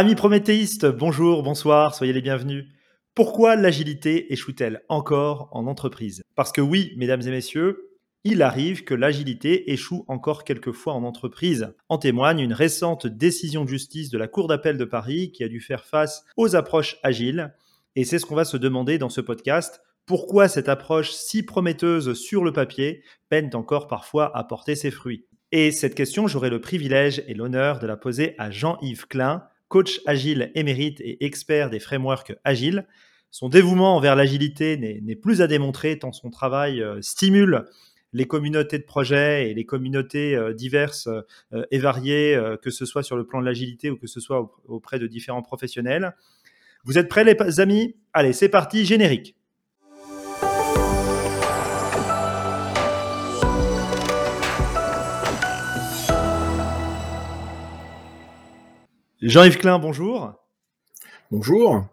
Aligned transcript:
Amis 0.00 0.14
prométhéistes, 0.14 0.86
bonjour, 0.86 1.42
bonsoir, 1.42 1.94
soyez 1.94 2.14
les 2.14 2.22
bienvenus. 2.22 2.64
Pourquoi 3.14 3.54
l'agilité 3.54 4.32
échoue-t-elle 4.32 4.80
encore 4.88 5.50
en 5.52 5.66
entreprise? 5.66 6.22
Parce 6.36 6.52
que 6.52 6.62
oui, 6.62 6.94
mesdames 6.96 7.20
et 7.20 7.30
messieurs, 7.30 7.90
il 8.24 8.40
arrive 8.40 8.84
que 8.84 8.94
l'agilité 8.94 9.70
échoue 9.72 10.06
encore 10.08 10.44
quelquefois 10.44 10.94
en 10.94 11.04
entreprise. 11.04 11.74
En 11.90 11.98
témoigne 11.98 12.40
une 12.40 12.54
récente 12.54 13.06
décision 13.06 13.64
de 13.64 13.68
justice 13.68 14.08
de 14.08 14.16
la 14.16 14.26
Cour 14.26 14.48
d'appel 14.48 14.78
de 14.78 14.86
Paris 14.86 15.32
qui 15.32 15.44
a 15.44 15.48
dû 15.48 15.60
faire 15.60 15.84
face 15.84 16.24
aux 16.38 16.56
approches 16.56 16.96
agiles. 17.02 17.54
Et 17.94 18.04
c'est 18.04 18.18
ce 18.18 18.24
qu'on 18.24 18.34
va 18.34 18.46
se 18.46 18.56
demander 18.56 18.96
dans 18.96 19.10
ce 19.10 19.20
podcast. 19.20 19.82
Pourquoi 20.06 20.48
cette 20.48 20.70
approche 20.70 21.10
si 21.10 21.42
prometteuse 21.42 22.14
sur 22.14 22.42
le 22.42 22.54
papier 22.54 23.02
peine 23.28 23.50
encore 23.52 23.86
parfois 23.86 24.34
à 24.34 24.44
porter 24.44 24.76
ses 24.76 24.92
fruits? 24.92 25.26
Et 25.52 25.72
cette 25.72 25.94
question, 25.94 26.26
j'aurai 26.26 26.48
le 26.48 26.62
privilège 26.62 27.22
et 27.26 27.34
l'honneur 27.34 27.80
de 27.80 27.86
la 27.86 27.98
poser 27.98 28.34
à 28.38 28.50
Jean-Yves 28.50 29.06
Klein, 29.06 29.42
coach 29.70 30.00
agile 30.04 30.50
émérite 30.54 31.00
et 31.00 31.24
expert 31.24 31.70
des 31.70 31.78
frameworks 31.78 32.34
agiles. 32.44 32.86
Son 33.30 33.48
dévouement 33.48 33.96
envers 33.96 34.16
l'agilité 34.16 34.76
n'est 34.76 35.16
plus 35.16 35.40
à 35.40 35.46
démontrer 35.46 35.98
tant 35.98 36.12
son 36.12 36.28
travail 36.28 36.82
euh, 36.82 37.00
stimule 37.00 37.64
les 38.12 38.26
communautés 38.26 38.78
de 38.78 38.84
projets 38.84 39.48
et 39.48 39.54
les 39.54 39.64
communautés 39.64 40.34
euh, 40.34 40.52
diverses 40.52 41.06
euh, 41.52 41.64
et 41.70 41.78
variées, 41.78 42.38
que 42.60 42.70
ce 42.70 42.84
soit 42.84 43.04
sur 43.04 43.16
le 43.16 43.24
plan 43.24 43.40
de 43.40 43.46
l'agilité 43.46 43.88
ou 43.88 43.96
que 43.96 44.08
ce 44.08 44.18
soit 44.20 44.50
auprès 44.66 44.98
de 44.98 45.06
différents 45.06 45.42
professionnels. 45.42 46.14
Vous 46.82 46.98
êtes 46.98 47.08
prêts 47.08 47.24
les 47.24 47.60
amis? 47.60 47.94
Allez, 48.12 48.32
c'est 48.32 48.48
parti, 48.48 48.84
générique. 48.84 49.36
Jean-Yves 59.22 59.58
Klein, 59.58 59.78
bonjour. 59.78 60.32
Bonjour. 61.30 61.86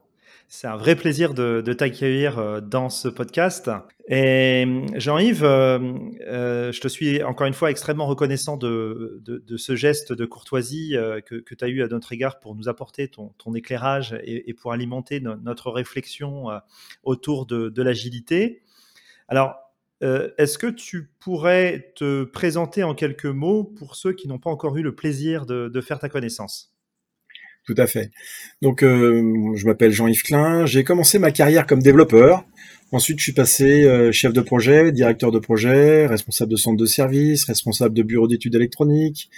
C'est 0.48 0.68
un 0.68 0.78
vrai 0.78 0.96
plaisir 0.96 1.34
de, 1.34 1.62
t'accueillir 1.74 2.40
euh, 2.40 2.62
dans 2.62 2.90
ce 2.90 3.10
podcast. 3.10 3.70
Et 4.08 4.66
Jean-Yves, 4.96 5.44
euh, 5.44 5.78
euh, 6.26 6.72
je 6.72 6.80
te 6.80 6.88
suis 6.88 7.22
encore 7.24 7.46
une 7.46 7.54
fois 7.54 7.70
extrêmement 7.70 8.06
reconnaissant 8.06 8.56
de, 8.56 9.22
ce 9.58 9.76
geste 9.76 10.14
de 10.14 10.26
courtoisie 10.26 10.96
que, 11.26 11.54
tu 11.54 11.66
as 11.66 11.68
eu 11.68 11.84
à 11.84 11.90
notre 11.90 12.14
égard 12.14 12.40
pour 12.40 12.56
nous 12.56 12.70
apporter 12.70 13.10
ton, 13.10 13.54
éclairage 13.56 14.18
et, 14.24 14.54
pour 14.54 14.72
alimenter 14.72 15.20
notre 15.20 15.70
réflexion 15.70 16.46
autour 17.04 17.46
de, 17.46 17.82
l'agilité. 17.82 18.62
Alors, 19.28 19.54
est-ce 20.00 20.58
que 20.58 20.68
tu 20.68 21.10
pourrais 21.20 21.92
te 21.98 22.24
présenter 22.24 22.84
en 22.84 22.96
quelques 22.96 23.26
mots 23.26 23.66
pour 23.66 23.98
ceux 23.98 24.14
qui 24.14 24.30
n'ont 24.30 24.40
pas 24.40 24.50
encore 24.50 24.78
eu 24.78 24.82
le 24.82 24.96
plaisir 24.96 25.46
de 25.46 25.82
faire 25.82 26.00
ta 26.00 26.08
connaissance? 26.08 26.77
Tout 27.68 27.76
à 27.78 27.86
fait. 27.86 28.12
Donc, 28.62 28.82
euh, 28.82 29.54
je 29.56 29.66
m'appelle 29.66 29.92
Jean-Yves 29.92 30.24
Klein. 30.24 30.66
J'ai 30.66 30.86
commencé 30.86 31.20
ma 31.20 31.32
carrière 31.32 31.68
comme 31.68 31.82
développeur. 31.82 32.46
Ensuite, 32.94 33.20
je 33.20 33.24
suis 33.24 33.34
passé 33.34 33.84
euh, 33.84 34.14
chef 34.14 34.32
de 34.32 34.40
projet, 34.40 34.94
directeur 34.94 35.34
de 35.34 35.40
projet, 35.40 36.08
responsable 36.08 36.50
de 36.50 36.56
centre 36.56 36.78
de 36.78 36.86
service, 36.86 37.44
responsable 37.44 37.94
de 37.94 38.04
bureau 38.04 38.30
d'études 38.30 38.56
électroniques, 38.56 39.30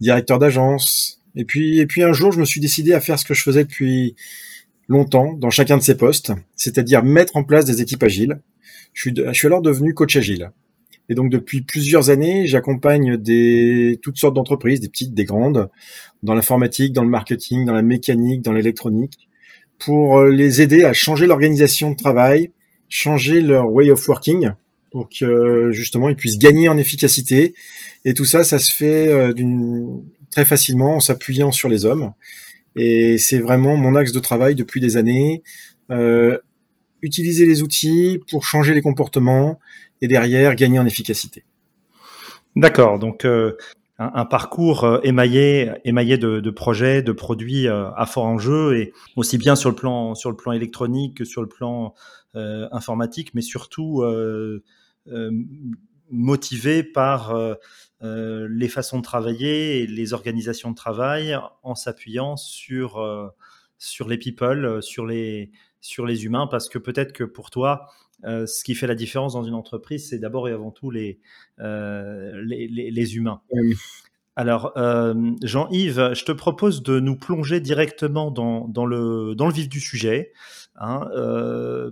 directeur 0.00 0.38
d'agence. 0.38 1.20
Et 1.36 1.44
puis, 1.44 1.78
et 1.78 1.86
puis 1.86 2.02
un 2.02 2.14
jour, 2.14 2.32
je 2.32 2.40
me 2.40 2.46
suis 2.46 2.60
décidé 2.60 2.94
à 2.94 3.00
faire 3.00 3.18
ce 3.18 3.26
que 3.26 3.34
je 3.34 3.42
faisais 3.42 3.64
depuis 3.64 4.16
longtemps 4.88 5.34
dans 5.34 5.50
chacun 5.50 5.76
de 5.76 5.82
ces 5.82 5.96
postes, 5.96 6.32
c'est-à-dire 6.56 7.04
mettre 7.04 7.36
en 7.36 7.44
place 7.44 7.66
des 7.66 7.82
équipes 7.82 8.02
agiles. 8.02 8.40
Je 8.94 9.02
suis, 9.02 9.14
je 9.14 9.32
suis 9.32 9.46
alors 9.46 9.60
devenu 9.60 9.92
coach 9.92 10.16
agile. 10.16 10.50
Et 11.08 11.14
donc 11.14 11.30
depuis 11.30 11.62
plusieurs 11.62 12.10
années, 12.10 12.46
j'accompagne 12.46 13.16
des 13.16 13.98
toutes 14.02 14.16
sortes 14.16 14.34
d'entreprises, 14.34 14.80
des 14.80 14.88
petites, 14.88 15.14
des 15.14 15.24
grandes, 15.24 15.68
dans 16.22 16.34
l'informatique, 16.34 16.92
dans 16.92 17.04
le 17.04 17.10
marketing, 17.10 17.64
dans 17.66 17.74
la 17.74 17.82
mécanique, 17.82 18.42
dans 18.42 18.52
l'électronique, 18.52 19.28
pour 19.78 20.18
euh, 20.18 20.30
les 20.30 20.62
aider 20.62 20.84
à 20.84 20.92
changer 20.92 21.26
l'organisation 21.26 21.90
de 21.90 21.96
travail, 21.96 22.50
changer 22.88 23.40
leur 23.40 23.70
way 23.70 23.90
of 23.90 24.08
working, 24.08 24.50
pour 24.90 25.08
que 25.08 25.70
justement 25.72 26.08
ils 26.08 26.16
puissent 26.16 26.38
gagner 26.38 26.68
en 26.68 26.78
efficacité. 26.78 27.54
Et 28.04 28.14
tout 28.14 28.24
ça, 28.24 28.44
ça 28.44 28.58
se 28.58 28.72
fait 28.72 29.08
euh, 29.08 29.34
très 30.30 30.44
facilement 30.44 30.96
en 30.96 31.00
s'appuyant 31.00 31.52
sur 31.52 31.68
les 31.68 31.84
hommes. 31.84 32.12
Et 32.76 33.18
c'est 33.18 33.38
vraiment 33.38 33.76
mon 33.76 33.94
axe 33.94 34.12
de 34.12 34.20
travail 34.20 34.54
depuis 34.54 34.80
des 34.80 34.96
années. 34.96 35.42
Euh, 35.90 36.38
utiliser 37.02 37.44
les 37.44 37.62
outils 37.62 38.20
pour 38.30 38.44
changer 38.44 38.72
les 38.72 38.80
comportements 38.80 39.60
et 40.00 40.08
derrière 40.08 40.54
gagner 40.54 40.78
en 40.78 40.86
efficacité. 40.86 41.44
D'accord, 42.56 43.00
donc 43.00 43.24
euh, 43.24 43.56
un, 43.98 44.24
parcours 44.24 44.84
euh, 44.84 45.00
émaillé, 45.02 45.72
émaillé 45.84 46.18
de, 46.18 46.50
projets, 46.50 47.02
de 47.02 47.10
produits 47.10 47.66
euh, 47.66 47.90
à 47.96 48.06
fort 48.06 48.26
enjeu 48.26 48.76
et 48.76 48.92
aussi 49.16 49.38
bien 49.38 49.56
sur 49.56 49.70
le 49.70 49.76
plan 49.76 50.14
sur 50.14 50.30
le 50.30 50.36
plan 50.36 50.52
électronique 50.52 51.16
que 51.18 51.24
sur 51.24 51.42
le 51.42 51.48
plan 51.48 51.94
informatique, 52.34 53.32
mais 53.34 53.42
surtout 53.42 54.02
motivé 56.10 56.82
par 56.82 57.32
les 58.00 58.68
façons 58.68 58.98
de 58.98 59.04
travailler 59.04 59.86
les 59.86 60.12
organisations 60.12 60.70
de 60.72 60.74
travail 60.74 61.38
en 61.62 61.76
s'appuyant 61.76 62.36
sur 62.36 63.32
sur 63.78 64.08
les 64.08 64.18
people, 64.18 64.82
sur 64.82 65.06
les 65.06 65.52
sur 65.84 66.06
les 66.06 66.24
humains, 66.24 66.46
parce 66.46 66.70
que 66.70 66.78
peut-être 66.78 67.12
que 67.12 67.24
pour 67.24 67.50
toi, 67.50 67.88
euh, 68.24 68.46
ce 68.46 68.64
qui 68.64 68.74
fait 68.74 68.86
la 68.86 68.94
différence 68.94 69.34
dans 69.34 69.42
une 69.42 69.52
entreprise, 69.52 70.08
c'est 70.08 70.18
d'abord 70.18 70.48
et 70.48 70.52
avant 70.52 70.70
tout 70.70 70.90
les, 70.90 71.20
euh, 71.60 72.42
les, 72.42 73.16
humains. 73.16 73.42
Alors, 74.34 74.72
euh, 74.78 75.14
Jean-Yves, 75.42 76.14
je 76.14 76.24
te 76.24 76.32
propose 76.32 76.82
de 76.82 77.00
nous 77.00 77.16
plonger 77.16 77.60
directement 77.60 78.30
dans, 78.30 78.66
dans, 78.66 78.86
le, 78.86 79.34
dans 79.34 79.46
le 79.46 79.52
vif 79.52 79.68
du 79.68 79.78
sujet, 79.78 80.32
hein, 80.76 81.06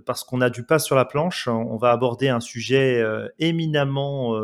parce 0.07 0.23
qu'on 0.23 0.41
a 0.41 0.49
du 0.49 0.63
pas 0.63 0.79
sur 0.79 0.95
la 0.95 1.05
planche. 1.05 1.47
On 1.47 1.77
va 1.77 1.91
aborder 1.91 2.29
un 2.29 2.39
sujet 2.39 3.05
éminemment 3.37 4.35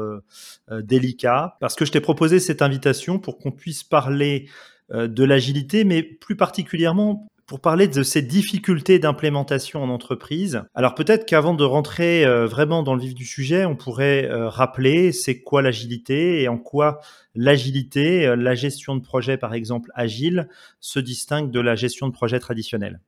délicat, 0.69 1.57
parce 1.59 1.73
que 1.73 1.85
je 1.85 1.91
t'ai 1.91 2.01
proposé 2.01 2.39
cette 2.39 2.61
invitation 2.61 3.17
pour 3.17 3.39
qu'on 3.39 3.51
puisse 3.51 3.83
parler 3.83 4.47
de 4.93 5.23
l'agilité, 5.23 5.85
mais 5.85 6.03
plus 6.03 6.35
particulièrement 6.35 7.27
pour 7.49 7.59
parler 7.61 7.87
de 7.87 8.03
ces 8.03 8.21
difficultés 8.21 8.99
d'implémentation 8.99 9.81
en 9.81 9.89
entreprise. 9.89 10.61
Alors 10.75 10.93
peut-être 10.93 11.25
qu'avant 11.25 11.55
de 11.55 11.63
rentrer 11.63 12.23
euh, 12.23 12.45
vraiment 12.45 12.83
dans 12.83 12.93
le 12.93 13.01
vif 13.01 13.15
du 13.15 13.25
sujet, 13.25 13.65
on 13.65 13.75
pourrait 13.75 14.25
euh, 14.25 14.47
rappeler 14.47 15.11
c'est 15.11 15.39
quoi 15.39 15.63
l'agilité 15.63 16.43
et 16.43 16.47
en 16.47 16.59
quoi 16.59 16.99
l'agilité, 17.33 18.27
euh, 18.27 18.35
la 18.35 18.53
gestion 18.53 18.95
de 18.95 19.01
projet 19.01 19.35
par 19.35 19.55
exemple 19.55 19.89
agile, 19.95 20.47
se 20.79 20.99
distingue 20.99 21.49
de 21.49 21.59
la 21.59 21.73
gestion 21.73 22.07
de 22.07 22.13
projet 22.13 22.39
traditionnelle. 22.39 22.99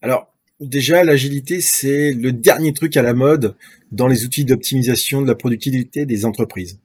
Alors 0.00 0.32
déjà, 0.58 1.04
l'agilité, 1.04 1.60
c'est 1.60 2.12
le 2.12 2.32
dernier 2.32 2.72
truc 2.72 2.96
à 2.96 3.02
la 3.02 3.12
mode 3.12 3.54
dans 3.92 4.06
les 4.06 4.24
outils 4.24 4.46
d'optimisation 4.46 5.20
de 5.20 5.26
la 5.26 5.34
productivité 5.34 6.06
des 6.06 6.24
entreprises. 6.24 6.80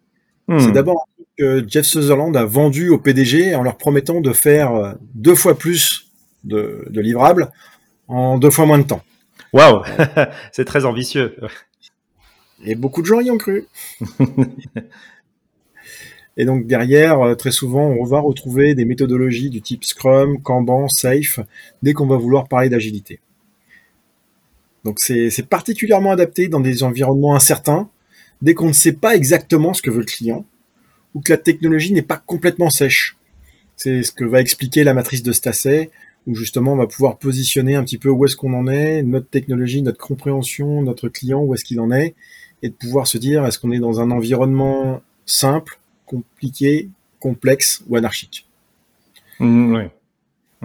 Hmm. 0.50 0.60
C'est 0.60 0.74
d'abord 0.74 1.08
que 1.38 1.64
Jeff 1.68 1.86
Sutherland 1.86 2.36
a 2.38 2.46
vendu 2.46 2.90
au 2.90 2.98
PDG 2.98 3.56
en 3.56 3.64
leur 3.64 3.78
promettant 3.78 4.22
de 4.22 4.34
faire 4.34 4.74
euh, 4.76 4.94
deux 5.16 5.36
fois 5.36 5.58
plus 5.58 6.12
de, 6.44 6.86
livrables 6.92 7.52
en 8.08 8.38
deux 8.38 8.52
fois 8.52 8.66
moins 8.66 8.80
de 8.80 8.84
temps. 8.84 9.02
Waouh, 9.54 9.84
c'est 10.52 10.66
très 10.66 10.86
ambitieux. 10.86 11.36
Et 12.64 12.76
beaucoup 12.76 13.02
de 13.02 13.08
gens 13.08 13.20
y 13.20 13.32
ont 13.32 13.38
cru. 13.38 13.66
Et 16.36 16.46
donc 16.46 16.66
derrière, 16.66 17.22
euh, 17.22 17.36
très 17.36 17.52
souvent, 17.52 17.86
on 17.86 18.06
va 18.06 18.20
retrouver 18.20 18.74
des 18.74 18.86
méthodologies 18.86 19.52
du 19.52 19.62
type 19.62 19.84
Scrum, 19.84 20.42
Kanban, 20.42 20.88
Safe, 20.88 21.40
dès 21.84 21.94
qu'on 21.94 22.08
va 22.08 22.18
vouloir 22.18 22.48
parler 22.48 22.70
d'agilité. 22.70 23.20
Donc 24.84 25.00
c'est 25.00 25.48
particulièrement 25.48 26.12
adapté 26.12 26.48
dans 26.48 26.60
des 26.60 26.84
environnements 26.84 27.36
incertains, 27.36 27.90
dès 28.42 28.54
qu'on 28.54 28.68
ne 28.68 28.74
sait 28.74 28.94
pas 28.94 29.16
exactement 29.16 29.74
ce 29.74 29.82
que 29.82 29.90
veut 29.90 30.00
le 30.00 30.06
client, 30.06 30.46
ou 31.14 31.22
que 31.22 31.32
la 31.32 31.38
technologie 31.38 31.94
n'est 31.94 32.02
pas 32.02 32.18
complètement 32.18 32.70
sèche. 32.70 33.18
C'est 33.76 34.04
ce 34.04 34.12
que 34.12 34.26
va 34.26 34.40
expliquer 34.40 34.84
la 34.84 34.94
matrice 34.94 35.24
de 35.24 35.32
Stacey, 35.32 35.90
où 36.28 36.36
justement 36.36 36.74
on 36.74 36.78
va 36.78 36.88
pouvoir 36.88 37.18
positionner 37.18 37.76
un 37.76 37.84
petit 37.84 37.98
peu 37.98 38.10
où 38.10 38.26
est-ce 38.26 38.36
qu'on 38.36 38.54
en 38.54 38.68
est, 38.68 39.04
notre 39.04 39.30
technologie, 39.30 39.82
notre 39.82 39.98
compréhension, 39.98 40.82
notre 40.82 41.10
client, 41.10 41.42
où 41.42 41.54
est-ce 41.54 41.66
qu'il 41.66 41.80
en 41.80 41.92
est, 41.92 42.16
et 42.62 42.70
de 42.70 42.74
pouvoir 42.74 43.08
se 43.08 43.18
dire 43.18 43.46
est-ce 43.46 43.60
qu'on 43.60 43.72
est 43.72 43.80
dans 43.80 44.00
un 44.00 44.12
environnement 44.12 45.02
simple, 45.26 45.80
compliqué, 46.06 46.90
complexe 47.20 47.84
ou 47.88 47.96
anarchique. 47.96 48.48
Mmh, 49.40 49.76
oui. 49.76 49.84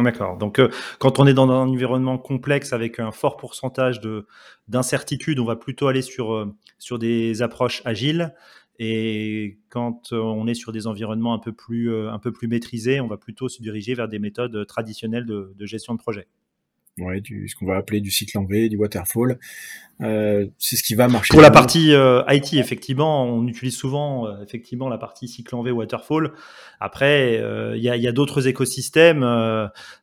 D'accord. 0.02 0.36
Donc, 0.36 0.60
euh, 0.60 0.70
quand 1.00 1.18
on 1.18 1.26
est 1.26 1.34
dans 1.34 1.50
un 1.50 1.68
environnement 1.68 2.18
complexe 2.18 2.72
avec 2.72 3.00
un 3.00 3.10
fort 3.10 3.36
pourcentage 3.36 4.00
de 4.00 4.26
d'incertitude, 4.68 5.40
on 5.40 5.44
va 5.44 5.56
plutôt 5.56 5.88
aller 5.88 6.02
sur 6.02 6.32
euh, 6.32 6.54
sur 6.78 6.98
des 6.98 7.42
approches 7.42 7.82
agiles. 7.84 8.32
Et 8.78 9.58
quand 9.70 10.12
euh, 10.12 10.20
on 10.20 10.46
est 10.46 10.54
sur 10.54 10.72
des 10.72 10.86
environnements 10.86 11.34
un 11.34 11.38
peu 11.38 11.52
plus, 11.52 11.92
euh, 11.92 12.12
un 12.12 12.18
peu 12.18 12.32
plus 12.32 12.46
maîtrisés, 12.46 13.00
on 13.00 13.08
va 13.08 13.16
plutôt 13.16 13.48
se 13.48 13.60
diriger 13.60 13.94
vers 13.94 14.08
des 14.08 14.20
méthodes 14.20 14.66
traditionnelles 14.66 15.26
de, 15.26 15.54
gestion 15.66 15.94
de 15.94 15.98
projet. 15.98 16.28
Ouais, 16.98 17.20
du, 17.20 17.48
ce 17.48 17.56
qu'on 17.56 17.66
va 17.66 17.76
appeler 17.76 18.00
du 18.00 18.10
cycle 18.10 18.38
en 18.38 18.44
V, 18.44 18.68
du 18.68 18.76
waterfall. 18.76 19.38
Euh, 20.00 20.46
c'est 20.58 20.76
ce 20.76 20.82
qui 20.84 20.94
va 20.94 21.08
marcher. 21.08 21.32
Pour 21.32 21.42
la 21.42 21.50
partie 21.50 21.92
euh, 21.92 22.22
IT, 22.28 22.54
effectivement, 22.54 23.24
on 23.24 23.46
utilise 23.48 23.76
souvent 23.76 24.26
euh, 24.26 24.42
effectivement 24.42 24.88
la 24.88 24.98
partie 24.98 25.26
cycle 25.26 25.54
en 25.56 25.62
V 25.62 25.72
waterfall. 25.72 26.32
Après, 26.78 27.38
euh, 27.38 27.76
il 27.76 27.82
y 27.82 27.90
a, 27.90 27.96
y 27.96 28.06
a 28.06 28.12
d'autres 28.12 28.46
écosystèmes. 28.46 29.22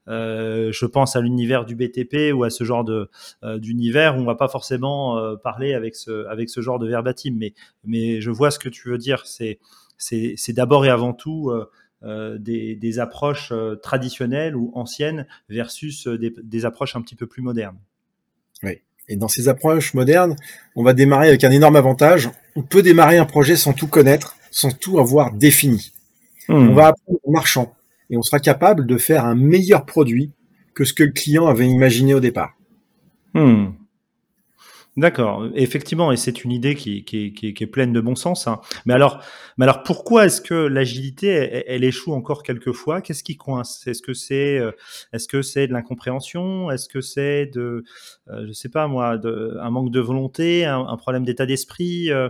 je 0.08 0.86
pense 0.86 1.16
à 1.16 1.22
l'univers 1.22 1.66
du 1.66 1.76
BTP 1.76 2.34
ou 2.34 2.44
à 2.44 2.50
ce 2.50 2.64
genre 2.64 2.84
de 2.84 3.10
d'univers 3.58 4.18
où 4.18 4.20
on 4.20 4.26
va 4.26 4.36
pas 4.36 4.50
forcément 4.50 5.36
parler 5.38 5.74
avec 5.74 5.96
ce 5.96 6.26
avec 6.28 6.50
ce 6.50 6.60
genre 6.60 6.80
de 6.80 6.88
verbatim. 6.88 7.36
Mais 7.38 7.54
mais 7.86 8.20
je 8.20 8.32
vois 8.32 8.52
ce 8.52 8.60
que 8.60 8.70
tu 8.70 8.90
veux 8.90 8.98
dire. 8.98 9.26
C'est 9.26 9.60
c'est 9.98 10.34
c'est 10.36 10.54
d'abord 10.54 10.86
et 10.86 10.90
avant 10.90 11.14
tout 11.14 11.54
des, 12.06 12.76
des, 12.76 13.00
approches 13.00 13.52
traditionnelles 13.82 14.56
ou 14.56 14.72
anciennes 14.76 15.26
versus 15.50 16.08
des, 16.08 16.34
des 16.44 16.66
approches 16.66 16.96
un 16.96 17.02
petit 17.02 17.16
peu 17.16 17.28
plus 17.28 17.42
modernes. 17.42 17.80
Oui. 18.64 18.80
Et 19.08 19.16
dans 19.16 19.28
ces 19.28 19.48
approches 19.48 19.94
modernes, 19.94 20.36
on 20.76 20.84
va 20.84 20.94
démarrer 20.94 21.28
avec 21.28 21.44
un 21.44 21.52
énorme 21.52 21.76
avantage. 21.76 22.30
On 22.56 22.64
peut 22.64 22.82
démarrer 22.82 23.18
un 23.18 23.26
projet 23.26 23.56
sans 23.56 23.74
tout 23.74 23.88
connaître, 23.88 24.36
sans 24.52 24.72
tout 24.72 25.00
avoir 25.00 25.32
défini. 25.32 25.92
Hmm. 26.48 26.70
On 26.70 26.74
va 26.74 26.88
apprendre 26.88 27.20
en 27.28 27.32
marchant 27.32 27.76
et 28.10 28.18
on 28.18 28.22
sera 28.22 28.40
capable 28.40 28.86
de 28.86 28.98
faire 28.98 29.26
un 29.26 29.36
meilleur 29.36 29.86
produit 29.86 30.32
que 30.74 30.86
ce 30.86 30.94
que 30.94 31.04
le 31.04 31.12
client 31.12 31.48
avait 31.48 31.68
imaginé 31.68 32.14
au 32.14 32.20
départ. 32.20 32.56
Hmm. 33.34 33.72
D'accord, 34.98 35.50
effectivement, 35.56 36.14
et 36.14 36.18
c'est 36.18 36.46
une 36.46 36.54
idée 36.54 36.74
qui, 36.74 37.04
est 37.12 37.66
pleine 37.66 37.92
de 37.92 38.00
bon 38.00 38.16
sens. 38.16 38.48
Hein. 38.48 38.62
Mais 38.86 38.94
alors, 38.94 39.22
mais 39.58 39.66
alors, 39.66 39.84
pourquoi 39.84 40.26
est-ce 40.26 40.40
que 40.40 40.54
l'agilité, 40.54 41.28
elle, 41.68 41.84
échoue 41.84 42.14
encore 42.14 42.44
quelquefois? 42.44 43.02
Qu'est-ce 43.02 43.24
qui 43.24 43.36
coince? 43.36 43.86
Est-ce 43.88 44.02
que 44.02 44.14
c'est, 44.14 44.58
euh, 44.58 44.72
est-ce 45.12 45.28
que 45.28 45.42
c'est 45.42 45.68
de 45.68 45.74
l'incompréhension? 45.74 46.72
Est-ce 46.72 46.88
que 46.88 47.02
c'est 47.02 47.48
de, 47.48 47.84
euh, 48.30 48.48
je 48.48 48.54
sais 48.54 48.70
pas 48.70 48.88
moi, 48.88 49.20
un 49.26 49.70
manque 49.70 49.92
de 49.92 50.00
volonté, 50.00 50.64
un, 50.64 50.96
problème 50.96 51.26
d'état 51.26 51.46
d'esprit, 51.46 52.10
euh, 52.10 52.30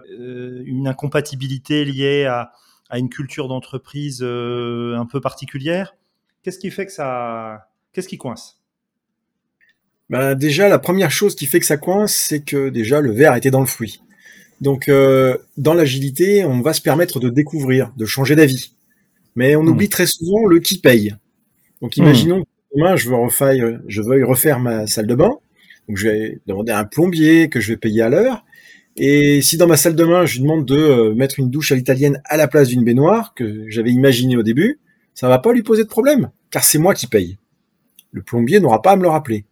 une 0.65 0.87
incompatibilité 0.87 1.85
liée 1.85 2.25
à, 2.25 2.51
à 2.89 2.99
une 2.99 3.09
culture 3.09 3.47
d'entreprise 3.47 4.19
euh, 4.21 4.95
un 4.97 5.05
peu 5.05 5.21
particulière? 5.21 5.95
Qu'est-ce 6.43 6.59
qui 6.59 6.71
fait 6.71 6.85
que 6.85 6.91
ça, 6.91 7.69
qu'est-ce 7.93 8.07
qui 8.07 8.17
coince? 8.17 8.61
Bah, 10.09 10.35
déjà, 10.35 10.69
la 10.69 10.79
première 10.79 11.11
chose 11.11 11.35
qui 11.35 11.45
fait 11.45 11.59
que 11.59 11.65
ça 11.65 11.77
coince, 11.77 12.13
c'est 12.13 12.41
que 12.41 12.69
déjà 12.69 13.01
le 13.01 13.11
verre 13.11 13.35
était 13.35 13.51
dans 13.51 13.59
le 13.59 13.65
fruit. 13.65 14.01
Donc, 14.61 14.87
euh, 14.87 15.37
dans 15.57 15.73
l'agilité, 15.73 16.45
on 16.45 16.61
va 16.61 16.73
se 16.73 16.81
permettre 16.81 17.19
de 17.19 17.29
découvrir, 17.29 17.91
de 17.97 18.05
changer 18.05 18.35
d'avis. 18.35 18.73
Mais 19.35 19.55
on 19.55 19.63
hmm. 19.63 19.69
oublie 19.69 19.89
très 19.89 20.05
souvent 20.05 20.45
le 20.45 20.59
qui 20.59 20.79
paye. 20.79 21.15
Donc, 21.81 21.97
hmm. 21.97 22.01
imaginons 22.01 22.43
que 22.43 22.49
demain, 22.75 22.95
je 22.95 23.09
veux 23.09 23.15
refaire, 23.15 23.79
je 23.87 24.01
veuille 24.01 24.23
refaire 24.23 24.59
ma 24.59 24.87
salle 24.87 25.07
de 25.07 25.15
bain. 25.15 25.31
Donc, 25.87 25.97
je 25.97 26.07
vais 26.07 26.39
demander 26.47 26.71
à 26.71 26.79
un 26.79 26.85
plombier 26.85 27.49
que 27.49 27.59
je 27.59 27.73
vais 27.73 27.77
payer 27.77 28.01
à 28.01 28.09
l'heure. 28.09 28.45
Et 28.97 29.41
si 29.41 29.57
dans 29.57 29.67
ma 29.67 29.75
salle 29.75 29.95
de 29.95 30.05
bain, 30.05 30.25
je 30.25 30.35
lui 30.35 30.43
demande 30.43 30.65
de 30.65 30.77
euh, 30.77 31.13
mettre 31.13 31.39
une 31.39 31.49
douche 31.49 31.71
à 31.71 31.75
l'italienne 31.75 32.21
à 32.25 32.37
la 32.37 32.47
place 32.47 32.69
d'une 32.69 32.83
baignoire 32.83 33.33
que 33.33 33.65
j'avais 33.67 33.91
imaginé 33.91 34.37
au 34.37 34.43
début, 34.43 34.79
ça 35.13 35.27
va 35.27 35.39
pas 35.39 35.51
lui 35.51 35.63
poser 35.63 35.83
de 35.83 35.89
problème, 35.89 36.31
car 36.49 36.63
c'est 36.63 36.77
moi 36.77 36.93
qui 36.93 37.07
paye. 37.07 37.37
Le 38.11 38.21
plombier 38.21 38.61
n'aura 38.61 38.81
pas 38.81 38.91
à 38.91 38.95
me 38.95 39.01
le 39.01 39.09
rappeler. 39.09 39.43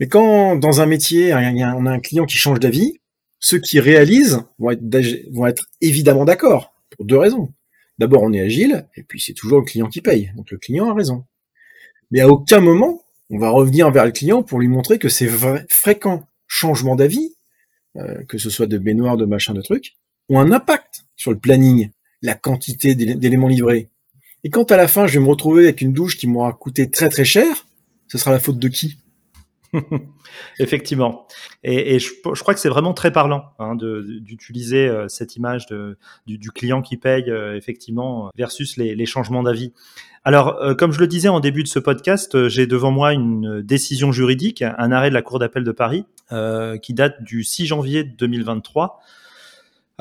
Mais 0.00 0.08
quand 0.08 0.56
dans 0.56 0.80
un 0.80 0.86
métier, 0.86 1.32
on 1.34 1.86
a 1.86 1.90
un 1.90 2.00
client 2.00 2.26
qui 2.26 2.36
change 2.36 2.60
d'avis, 2.60 2.98
ceux 3.38 3.58
qui 3.58 3.80
réalisent 3.80 4.40
vont 4.58 5.46
être, 5.46 5.66
évidemment 5.80 6.24
d'accord, 6.24 6.74
pour 6.90 7.04
deux 7.04 7.18
raisons. 7.18 7.52
D'abord, 7.98 8.22
on 8.22 8.32
est 8.32 8.40
agile, 8.40 8.86
et 8.96 9.02
puis 9.02 9.20
c'est 9.20 9.34
toujours 9.34 9.58
le 9.58 9.64
client 9.64 9.88
qui 9.88 10.00
paye, 10.00 10.32
donc 10.36 10.50
le 10.50 10.58
client 10.58 10.90
a 10.90 10.94
raison. 10.94 11.24
Mais 12.10 12.20
à 12.20 12.28
aucun 12.28 12.60
moment, 12.60 13.02
on 13.30 13.38
va 13.38 13.50
revenir 13.50 13.90
vers 13.90 14.04
le 14.04 14.12
client 14.12 14.42
pour 14.42 14.60
lui 14.60 14.68
montrer 14.68 14.98
que 14.98 15.08
ces 15.08 15.28
fréquents 15.68 16.26
changements 16.46 16.96
d'avis, 16.96 17.34
euh, 17.96 18.22
que 18.24 18.38
ce 18.38 18.50
soit 18.50 18.66
de 18.66 18.78
baignoire, 18.78 19.16
de 19.16 19.24
machin, 19.24 19.54
de 19.54 19.62
trucs, 19.62 19.96
ont 20.28 20.38
un 20.38 20.52
impact 20.52 21.04
sur 21.16 21.30
le 21.30 21.38
planning, 21.38 21.90
la 22.22 22.34
quantité 22.34 22.94
d'éléments 22.94 23.48
livrés. 23.48 23.88
Et 24.44 24.50
quand 24.50 24.70
à 24.70 24.76
la 24.76 24.88
fin, 24.88 25.06
je 25.06 25.18
vais 25.18 25.24
me 25.24 25.30
retrouver 25.30 25.64
avec 25.64 25.80
une 25.80 25.92
douche 25.92 26.16
qui 26.16 26.26
m'aura 26.26 26.52
coûté 26.52 26.90
très 26.90 27.08
très 27.08 27.24
cher, 27.24 27.66
ce 28.08 28.18
sera 28.18 28.30
la 28.30 28.40
faute 28.40 28.58
de 28.58 28.68
qui? 28.68 28.98
Effectivement. 30.58 31.26
Et, 31.64 31.98
je, 31.98 32.10
crois 32.40 32.54
que 32.54 32.60
c'est 32.60 32.68
vraiment 32.68 32.92
très 32.94 33.10
parlant 33.10 33.52
hein, 33.58 33.74
d'utiliser 33.76 34.88
euh, 34.88 35.08
cette 35.08 35.36
image 35.36 35.66
de, 35.66 35.96
du, 36.26 36.50
client 36.50 36.82
qui 36.82 36.96
paye, 36.96 37.30
euh, 37.30 37.56
effectivement, 37.56 38.30
versus 38.36 38.76
les, 38.76 39.06
changements 39.06 39.42
d'avis. 39.42 39.72
Alors, 40.24 40.60
euh, 40.62 40.74
comme 40.74 40.92
je 40.92 41.00
le 41.00 41.06
disais 41.06 41.28
en 41.28 41.40
début 41.40 41.62
de 41.62 41.68
ce 41.68 41.78
podcast, 41.78 42.48
j'ai 42.48 42.66
devant 42.66 42.90
moi 42.90 43.12
une 43.12 43.62
décision 43.62 44.12
juridique, 44.12 44.62
un 44.62 44.92
arrêt 44.92 45.08
de 45.08 45.14
la 45.14 45.22
Cour 45.22 45.38
d'appel 45.38 45.64
de 45.64 45.72
Paris, 45.72 46.04
qui 46.82 46.94
date 46.94 47.22
du 47.22 47.44
6 47.44 47.66
janvier 47.66 48.04
2023 48.04 49.00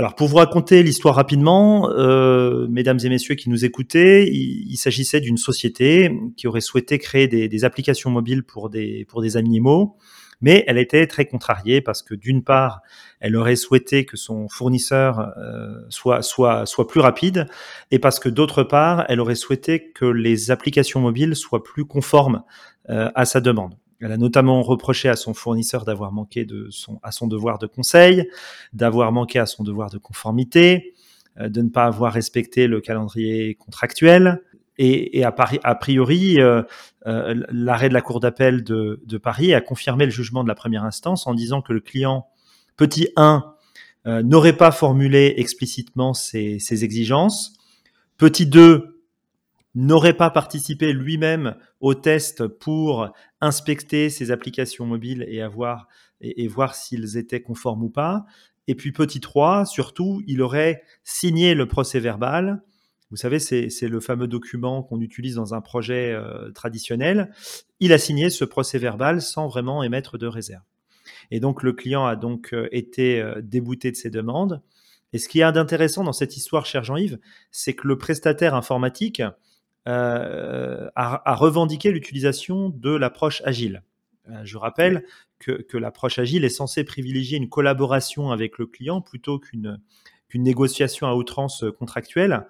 alors 0.02 0.16
pour 0.16 0.28
vous 0.28 0.38
raconter 0.38 0.82
l'histoire 0.82 1.14
rapidement, 1.14 1.92
euh, 1.92 2.66
mesdames 2.72 2.98
et 3.04 3.10
messieurs 3.10 3.36
qui 3.36 3.52
nous 3.52 3.66
écoutez, 3.66 4.28
il, 4.34 4.76
s'agissait 4.78 5.20
d'une 5.20 5.38
société 5.38 6.12
qui 6.38 6.48
aurait 6.48 6.60
souhaité 6.60 6.98
créer 6.98 7.28
des, 7.28 7.66
applications 7.66 8.10
mobiles 8.10 8.42
pour 8.42 8.72
des, 8.72 9.06
pour 9.08 9.22
des 9.22 9.38
animaux, 9.38 9.96
mais 10.42 10.64
elle 10.66 10.80
était 10.80 11.06
très 11.06 11.26
contrariée 11.26 11.82
parce 11.82 12.02
que 12.02 12.16
d'une 12.16 12.44
part, 12.44 12.82
elle 13.20 13.36
aurait 13.36 13.56
souhaité 13.56 14.04
que 14.04 14.18
son 14.18 14.48
fournisseur 14.50 15.34
euh, 15.38 15.76
soit, 15.90 16.24
soit, 16.24 16.66
soit 16.66 16.88
plus 16.88 17.00
rapide, 17.00 17.46
et 17.92 18.00
parce 18.00 18.20
que 18.20 18.28
d'autre 18.28 18.64
part, 18.64 19.06
elle 19.08 19.20
aurait 19.20 19.36
souhaité 19.36 19.92
que 19.92 20.06
les 20.06 20.50
applications 20.50 21.00
mobiles 21.00 21.36
soient 21.36 21.62
plus 21.62 21.86
conformes 21.86 22.42
euh, 22.90 23.12
à 23.14 23.26
sa 23.26 23.40
demande. 23.40 23.76
Elle 24.02 24.12
a 24.12 24.18
notamment 24.18 24.62
reproché 24.62 25.10
à 25.10 25.16
son 25.16 25.34
fournisseur 25.34 25.86
d'avoir 25.86 26.12
manqué 26.12 26.44
de 26.44 26.68
son, 26.72 27.00
à 27.04 27.12
son 27.12 27.28
devoir 27.28 27.60
de 27.60 27.68
conseil, 27.68 28.28
d'avoir 28.74 29.12
manqué 29.12 29.40
à 29.40 29.46
son 29.46 29.64
devoir 29.64 29.90
de 29.90 29.98
conformité, 29.98 30.94
euh, 31.40 31.50
de 31.50 31.62
ne 31.62 31.70
pas 31.70 31.86
avoir 31.86 32.14
respecté 32.14 32.68
le 32.68 32.82
calendrier 32.82 33.56
contractuel. 33.56 34.42
Et, 34.78 35.20
et 35.20 35.24
a, 35.24 35.36
a, 35.64 35.76
priori, 35.76 36.40
euh, 36.40 36.64
euh, 37.06 37.36
l'arrêt 37.52 37.90
de 37.90 37.94
la 37.94 38.02
Cour 38.02 38.20
d'appel 38.20 38.64
de, 38.64 39.02
de, 39.06 39.18
Paris 39.18 39.54
a 39.54 39.62
confirmé 39.62 40.06
le 40.06 40.12
jugement 40.12 40.44
de 40.44 40.48
la 40.48 40.56
première 40.56 40.84
instance 40.86 41.28
en 41.28 41.34
disant 41.34 41.62
que 41.62 41.74
le 41.74 41.82
client 41.82 42.26
petit 42.78 43.10
1 43.16 43.44
euh, 44.08 44.24
n'aurait 44.24 44.58
pas 44.58 44.72
formulé 44.72 45.36
explicitement 45.38 46.16
ses, 46.16 46.58
ses 46.58 46.84
exigences. 46.84 47.54
Petit 48.18 48.48
2 48.48 49.04
n'aurait 49.76 50.14
pas 50.14 50.32
participé 50.32 50.94
lui-même 50.94 51.56
au 51.80 51.94
test 51.94 52.48
pour 52.48 53.10
inspecter 53.42 54.10
ses 54.10 54.32
applications 54.32 54.86
mobiles 54.86 55.26
et, 55.28 55.42
avoir, 55.42 55.88
et, 56.22 56.48
voir 56.48 56.76
s'ils 56.76 57.18
étaient 57.18 57.42
conformes 57.42 57.84
ou 57.84 57.90
pas. 57.90 58.26
Et 58.68 58.76
puis 58.76 58.92
petit 58.92 59.20
3, 59.20 59.66
surtout, 59.66 60.22
il 60.28 60.42
aurait 60.42 60.84
signé 61.04 61.56
le 61.56 61.68
procès 61.68 62.00
verbal. 62.00 62.64
Vous 63.10 63.18
savez, 63.18 63.40
c'est 63.40 63.70
le 63.82 64.00
fameux 64.00 64.28
document 64.28 64.84
qu'on 64.84 65.02
utilise 65.02 65.36
dans 65.36 65.54
un 65.54 65.60
projet 65.60 66.14
euh, 66.14 66.52
traditionnel. 66.52 67.32
Il 67.82 67.92
a 67.92 67.98
signé 67.98 68.30
ce 68.30 68.46
procès 68.46 68.78
verbal 68.78 69.22
sans 69.22 69.48
vraiment 69.48 69.84
émettre 69.84 70.18
de 70.18 70.28
réserve. 70.28 70.64
Et 71.30 71.40
donc 71.40 71.64
le 71.64 71.74
client 71.74 72.06
a 72.06 72.16
donc 72.16 72.54
euh, 72.54 72.70
été 72.72 73.20
euh, 73.20 73.42
débouté 73.42 73.92
de 73.92 73.98
ses 73.98 74.10
demandes. 74.10 74.62
Et 75.12 75.18
ce 75.18 75.28
qui 75.28 75.42
est 75.42 75.52
d'intéressant 75.52 76.06
dans 76.06 76.14
cette 76.14 76.38
histoire, 76.38 76.66
cher 76.66 76.86
Jean-Yves, 76.86 77.20
c'est 77.52 77.74
que 77.74 77.86
le 77.88 77.98
prestataire 77.98 78.56
informatique, 78.56 79.22
euh, 79.88 80.90
à, 80.96 81.36
revendiquer 81.36 81.92
l'utilisation 81.92 82.70
de 82.70 82.92
l'approche 82.92 83.42
agile. 83.46 83.84
Euh, 84.30 84.42
je 84.44 84.58
rappelle 84.58 85.04
que, 85.40 85.54
que 85.54 85.78
l'approche 85.78 86.20
agile 86.20 86.46
est 86.46 86.50
censée 86.50 86.84
privilégier 86.84 87.38
une 87.38 87.50
collaboration 87.50 88.32
avec 88.32 88.60
le 88.60 88.68
client 88.68 89.02
plutôt 89.02 89.40
qu'une 89.40 89.80
négociation 90.36 91.08
à 91.08 91.16
outrance 91.16 91.66
contractuelle. 91.80 92.46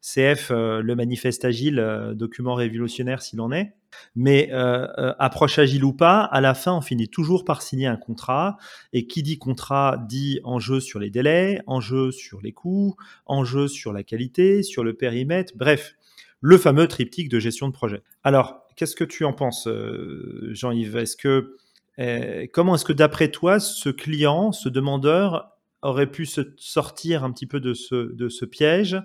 CF, 0.00 0.50
euh, 0.50 0.80
le 0.80 0.96
manifeste 0.96 1.44
agile, 1.44 2.12
document 2.14 2.54
révolutionnaire 2.54 3.20
s'il 3.20 3.40
en 3.40 3.52
est. 3.52 3.74
Mais 4.14 4.48
euh, 4.52 5.12
approche 5.18 5.58
agile 5.58 5.84
ou 5.84 5.92
pas, 5.92 6.22
à 6.22 6.40
la 6.40 6.54
fin, 6.54 6.72
on 6.72 6.80
finit 6.80 7.08
toujours 7.08 7.44
par 7.44 7.62
signer 7.62 7.86
un 7.86 7.96
contrat. 7.96 8.56
Et 8.92 9.06
qui 9.06 9.22
dit 9.22 9.38
contrat 9.38 9.98
dit 10.08 10.40
enjeu 10.44 10.80
sur 10.80 10.98
les 10.98 11.10
délais, 11.10 11.60
enjeu 11.66 12.10
sur 12.10 12.40
les 12.40 12.52
coûts, 12.52 12.96
enjeu 13.26 13.68
sur 13.68 13.92
la 13.92 14.02
qualité, 14.02 14.62
sur 14.62 14.84
le 14.84 14.94
périmètre. 14.94 15.52
Bref, 15.56 15.96
le 16.40 16.58
fameux 16.58 16.88
triptyque 16.88 17.28
de 17.28 17.38
gestion 17.38 17.68
de 17.68 17.72
projet. 17.72 18.02
Alors, 18.24 18.66
qu'est-ce 18.76 18.96
que 18.96 19.04
tu 19.04 19.24
en 19.24 19.32
penses, 19.32 19.66
euh, 19.66 20.50
Jean-Yves? 20.52 20.96
Est-ce 20.96 21.16
que 21.16 21.56
euh, 21.98 22.46
comment 22.52 22.74
est-ce 22.74 22.84
que 22.84 22.92
d'après 22.92 23.30
toi, 23.30 23.60
ce 23.60 23.90
client, 23.90 24.52
ce 24.52 24.68
demandeur 24.68 25.50
aurait 25.82 26.10
pu 26.10 26.26
se 26.26 26.40
sortir 26.56 27.24
un 27.24 27.32
petit 27.32 27.46
peu 27.46 27.60
de 27.60 27.74
ce, 27.74 28.12
de 28.14 28.28
ce 28.28 28.44
piège 28.44 28.98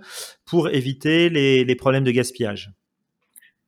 pour 0.46 0.70
éviter 0.70 1.30
les, 1.30 1.76
problèmes 1.76 2.04
de 2.04 2.12
gaspillage? 2.12 2.72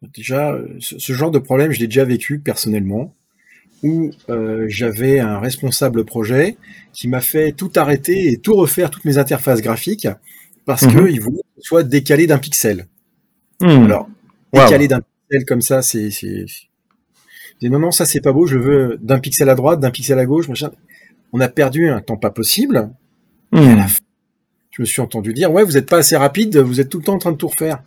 Déjà, 0.01 0.57
ce, 0.79 1.13
genre 1.13 1.31
de 1.31 1.39
problème, 1.39 1.71
je 1.71 1.79
l'ai 1.79 1.87
déjà 1.87 2.05
vécu 2.05 2.39
personnellement, 2.39 3.15
où 3.83 4.11
euh, 4.29 4.65
j'avais 4.67 5.19
un 5.19 5.39
responsable 5.39 6.05
projet 6.05 6.57
qui 6.93 7.07
m'a 7.07 7.21
fait 7.21 7.51
tout 7.51 7.71
arrêter 7.75 8.31
et 8.31 8.37
tout 8.37 8.55
refaire, 8.55 8.91
toutes 8.91 9.05
mes 9.05 9.17
interfaces 9.17 9.61
graphiques, 9.61 10.07
parce 10.65 10.83
mhm. 10.83 11.07
qu'il 11.07 11.21
voulait 11.21 11.37
que 11.37 11.61
ce 11.61 11.67
soit 11.67 11.83
décalé 11.83 12.27
d'un 12.27 12.37
pixel. 12.37 12.87
Hmm. 13.59 13.85
Alors, 13.85 14.09
décaler 14.53 14.87
d'un 14.87 15.01
pixel 15.01 15.45
comme 15.45 15.61
ça, 15.61 15.81
c'est, 15.81 16.09
non, 17.63 17.79
non, 17.79 17.91
ça 17.91 18.05
c'est 18.05 18.21
pas 18.21 18.31
beau, 18.31 18.45
je 18.45 18.57
veux 18.57 18.97
d'un 19.01 19.19
pixel 19.19 19.49
à 19.49 19.55
droite, 19.55 19.79
d'un 19.79 19.91
pixel 19.91 20.19
à 20.19 20.25
gauche, 20.25 20.47
machin. 20.47 20.71
On 21.33 21.39
a 21.39 21.47
perdu 21.49 21.89
un 21.89 22.01
temps 22.01 22.17
pas 22.17 22.29
possible. 22.29 22.89
Hmm. 23.51 23.81
je 24.71 24.81
me 24.81 24.85
suis 24.85 25.01
entendu 25.01 25.33
dire, 25.33 25.51
ouais, 25.51 25.63
vous 25.63 25.73
n'êtes 25.73 25.89
pas 25.89 25.97
assez 25.97 26.17
rapide, 26.17 26.57
vous 26.57 26.81
êtes 26.81 26.89
tout 26.89 26.99
le 26.99 27.03
temps 27.03 27.15
en 27.15 27.19
train 27.19 27.31
de 27.31 27.37
tout 27.37 27.47
refaire. 27.47 27.81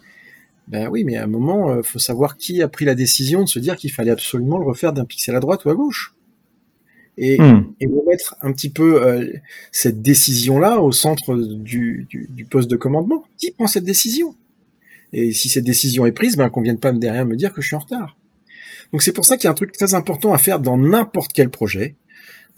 Ben 0.69 0.89
oui, 0.89 1.05
mais 1.05 1.17
à 1.17 1.25
un 1.25 1.27
moment, 1.27 1.77
il 1.77 1.83
faut 1.83 1.99
savoir 1.99 2.37
qui 2.37 2.63
a 2.63 2.69
pris 2.69 2.85
la 2.85 2.95
décision 2.95 3.43
de 3.43 3.49
se 3.49 3.59
dire 3.59 3.77
qu'il 3.77 3.91
fallait 3.91 4.11
absolument 4.11 4.59
le 4.59 4.65
refaire 4.65 4.93
d'un 4.93 5.05
pixel 5.05 5.35
à 5.35 5.41
droite 5.41 5.65
ou 5.65 5.71
à 5.71 5.75
gauche 5.75 6.15
et, 7.21 7.39
mmh. 7.39 7.75
et 7.81 7.87
remettre 7.87 8.37
un 8.41 8.53
petit 8.53 8.71
peu 8.71 9.03
euh, 9.03 9.33
cette 9.73 10.01
décision-là 10.01 10.81
au 10.81 10.91
centre 10.91 11.35
du, 11.37 12.07
du, 12.09 12.29
du, 12.31 12.45
poste 12.47 12.71
de 12.71 12.77
commandement. 12.77 13.25
Qui 13.37 13.51
prend 13.53 13.67
cette 13.67 13.85
décision? 13.85 14.35
Et 15.13 15.33
si 15.33 15.49
cette 15.49 15.65
décision 15.65 16.07
est 16.07 16.13
prise, 16.13 16.37
ben 16.37 16.49
qu'on 16.51 16.63
vienne 16.63 16.79
pas 16.79 16.93
derrière 16.93 17.27
me 17.27 17.37
dire 17.37 17.53
que 17.53 17.61
je 17.61 17.69
suis 17.69 17.77
en 17.77 17.81
retard. 17.81 18.17
Donc 18.93 19.03
c'est 19.03 19.13
pour 19.13 19.25
ça 19.25 19.37
qu'il 19.37 19.45
y 19.45 19.49
a 19.49 19.51
un 19.51 19.55
truc 19.55 19.73
très 19.73 19.95
important 19.95 20.33
à 20.33 20.39
faire 20.39 20.61
dans 20.61 20.77
n'importe 20.77 21.33
quel 21.33 21.51
projet. 21.51 21.97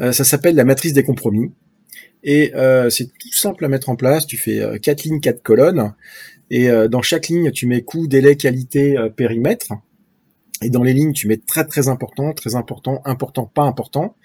Euh, 0.01 0.13
ça 0.13 0.25
s'appelle 0.25 0.55
la 0.55 0.65
matrice 0.65 0.93
des 0.93 1.03
compromis. 1.03 1.53
Et 2.25 2.55
euh, 2.55 2.89
c'est 2.91 3.07
tout 3.07 3.33
simple 3.33 3.65
à 3.65 3.69
mettre 3.69 3.89
en 3.89 3.97
place. 3.97 4.27
Tu 4.27 4.37
fais 4.37 4.61
euh, 4.61 4.79
quatre 4.79 5.05
lignes, 5.05 5.21
quatre 5.21 5.43
colonnes. 5.43 5.95
Et 6.51 6.71
euh, 6.71 6.89
dans 6.89 7.03
chaque 7.03 7.29
ligne, 7.29 7.51
tu 7.51 7.67
mets 7.67 7.83
coût, 7.83 8.07
délai, 8.07 8.37
qualité, 8.37 8.97
périmètre. 9.17 9.73
Et 10.63 10.71
dans 10.71 10.83
les 10.83 10.93
lignes, 10.93 11.13
tu 11.13 11.27
mets 11.27 11.39
très 11.39 11.65
très 11.67 11.89
important, 11.89 12.33
très 12.33 12.55
important, 12.55 13.03
important, 13.05 13.47
pas 13.47 13.65
important. 13.65 14.17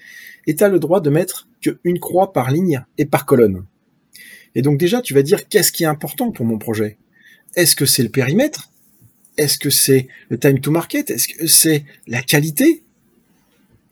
Et 0.46 0.56
tu 0.56 0.64
as 0.64 0.70
le 0.70 0.80
droit 0.80 1.02
de 1.02 1.10
mettre 1.10 1.48
qu'une 1.62 2.00
croix 2.00 2.32
par 2.32 2.52
ligne 2.52 2.84
et 2.98 3.06
par 3.06 3.26
colonne. 3.26 3.66
Et 4.54 4.62
donc 4.62 4.78
déjà, 4.78 5.02
tu 5.02 5.14
vas 5.14 5.24
dire 5.24 5.48
qu'est-ce 5.50 5.72
qui 5.72 5.84
est 5.84 5.88
important 5.88 6.32
pour 6.32 6.46
mon 6.46 6.58
projet? 6.58 6.98
Est-ce 7.56 7.76
que 7.76 7.86
c'est 7.86 8.04
le 8.04 8.10
périmètre? 8.10 8.72
Est-ce 9.38 9.58
que 9.58 9.70
c'est 9.70 10.08
le 10.30 10.40
time 10.40 10.60
to 10.60 10.72
market? 10.72 11.12
Est-ce 11.12 11.28
que 11.28 11.48
c'est 11.48 11.86
la 12.08 12.22
qualité? 12.22 12.84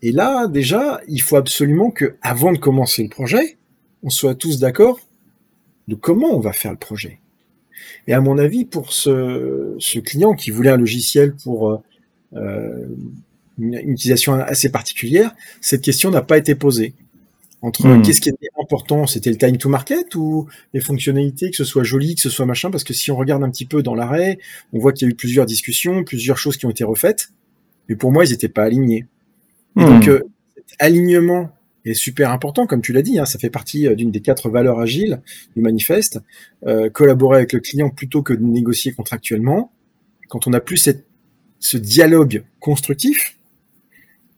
Et 0.02 0.12
là, 0.12 0.48
déjà, 0.48 1.02
il 1.08 1.22
faut 1.22 1.36
absolument 1.36 1.92
que, 1.92 2.16
avant 2.22 2.52
de 2.52 2.58
commencer 2.58 3.04
le 3.04 3.10
projet, 3.10 3.58
on 4.04 4.10
soit 4.10 4.36
tous 4.36 4.60
d'accord 4.60 5.00
de 5.88 5.96
comment 5.96 6.36
on 6.36 6.40
va 6.40 6.54
faire 6.54 6.72
le 6.72 6.78
projet. 6.78 7.20
Et 8.08 8.14
à 8.14 8.22
mon 8.22 8.38
avis, 8.38 8.66
pour 8.66 8.94
ce, 8.94 9.76
ce 9.80 10.00
client 10.00 10.34
qui 10.34 10.52
voulait 10.52 10.70
un 10.70 10.78
logiciel 10.78 11.36
pour 11.36 11.70
euh, 11.72 11.78
euh, 12.36 12.88
une, 13.58 13.74
utilisation 13.74 14.34
assez 14.34 14.70
particulière, 14.70 15.34
cette 15.62 15.82
question 15.82 16.12
n'a 16.12 16.22
pas 16.22 16.38
été 16.38 16.56
posée. 16.56 16.94
Entre 17.62 17.88
hmm. 17.88 18.02
qu'est-ce 18.02 18.22
qui 18.22 18.30
était 18.30 18.50
important, 18.66 19.06
c'était 19.06 19.30
le 19.30 19.38
time 19.38 19.58
to 19.58 19.70
market 19.70 20.16
ou 20.16 20.48
les 20.74 20.82
fonctionnalités, 20.82 21.52
que 21.52 21.56
ce 21.56 21.64
soit 21.64 21.84
joli, 21.84 22.16
que 22.16 22.22
ce 22.22 22.32
soit 22.32 22.48
machin, 22.48 22.72
parce 22.72 22.84
que 22.84 22.94
si 22.94 23.12
on 23.12 23.16
regarde 23.16 23.44
un 23.44 23.52
petit 23.52 23.66
peu 23.66 23.84
dans 23.84 23.94
l'arrêt, 23.94 24.40
on 24.74 24.80
voit 24.80 24.92
qu'il 24.92 25.08
y 25.08 25.10
a 25.10 25.12
eu 25.12 25.16
plusieurs 25.16 25.46
discussions, 25.46 26.04
plusieurs 26.04 26.38
choses 26.38 26.58
qui 26.58 26.66
ont 26.66 26.72
été 26.72 26.84
refaites, 26.84 27.30
mais 27.88 27.96
pour 27.96 28.12
moi, 28.12 28.26
ils 28.26 28.32
n'étaient 28.32 28.50
pas 28.50 28.64
alignés. 28.64 29.06
Hmm. 29.76 29.86
Donc, 29.86 30.08
euh, 30.08 30.22
cet 30.56 30.76
alignement 30.80 31.52
est 31.86 31.94
super 31.94 32.32
important, 32.32 32.66
comme 32.66 32.82
tu 32.82 32.92
l'as 32.92 33.04
dit, 33.04 33.20
hein, 33.20 33.26
ça 33.26 33.38
fait 33.38 33.52
partie 33.52 33.88
euh, 33.88 33.94
d'une 33.94 34.10
des 34.10 34.22
quatre 34.22 34.50
valeurs 34.50 34.80
agiles 34.80 35.22
du 35.56 35.62
manifeste. 35.62 36.20
Euh, 36.66 36.90
collaborer 36.90 37.38
avec 37.38 37.54
le 37.54 37.60
client 37.60 37.92
plutôt 37.92 38.24
que 38.24 38.34
de 38.34 38.44
négocier 38.44 38.92
contractuellement. 38.94 39.72
Quand 40.28 40.48
on 40.48 40.50
n'a 40.50 40.60
plus 40.60 40.78
cette 40.78 41.06
ce 41.60 41.78
dialogue 41.78 42.44
constructif, 42.60 43.38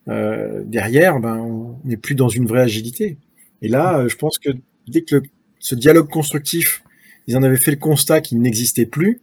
euh, 0.08 0.64
derrière, 0.66 1.20
ben, 1.20 1.38
on 1.38 1.80
n'est 1.84 1.98
plus 1.98 2.16
dans 2.16 2.30
une 2.30 2.46
vraie 2.46 2.62
agilité. 2.62 3.18
Et 3.62 3.68
là, 3.68 4.00
euh, 4.00 4.10
je 4.10 4.16
pense 4.16 4.38
que 4.38 4.50
dès 4.88 5.02
que 5.02 5.22
ce 5.60 5.76
dialogue 5.76 6.10
constructif, 6.10 6.84
ils 7.28 7.36
en 7.36 7.44
avaient 7.44 7.58
fait 7.58 7.72
le 7.72 7.78
constat 7.78 8.22
qu'il 8.22 8.40
n'existait 8.40 8.86
plus, 8.86 9.22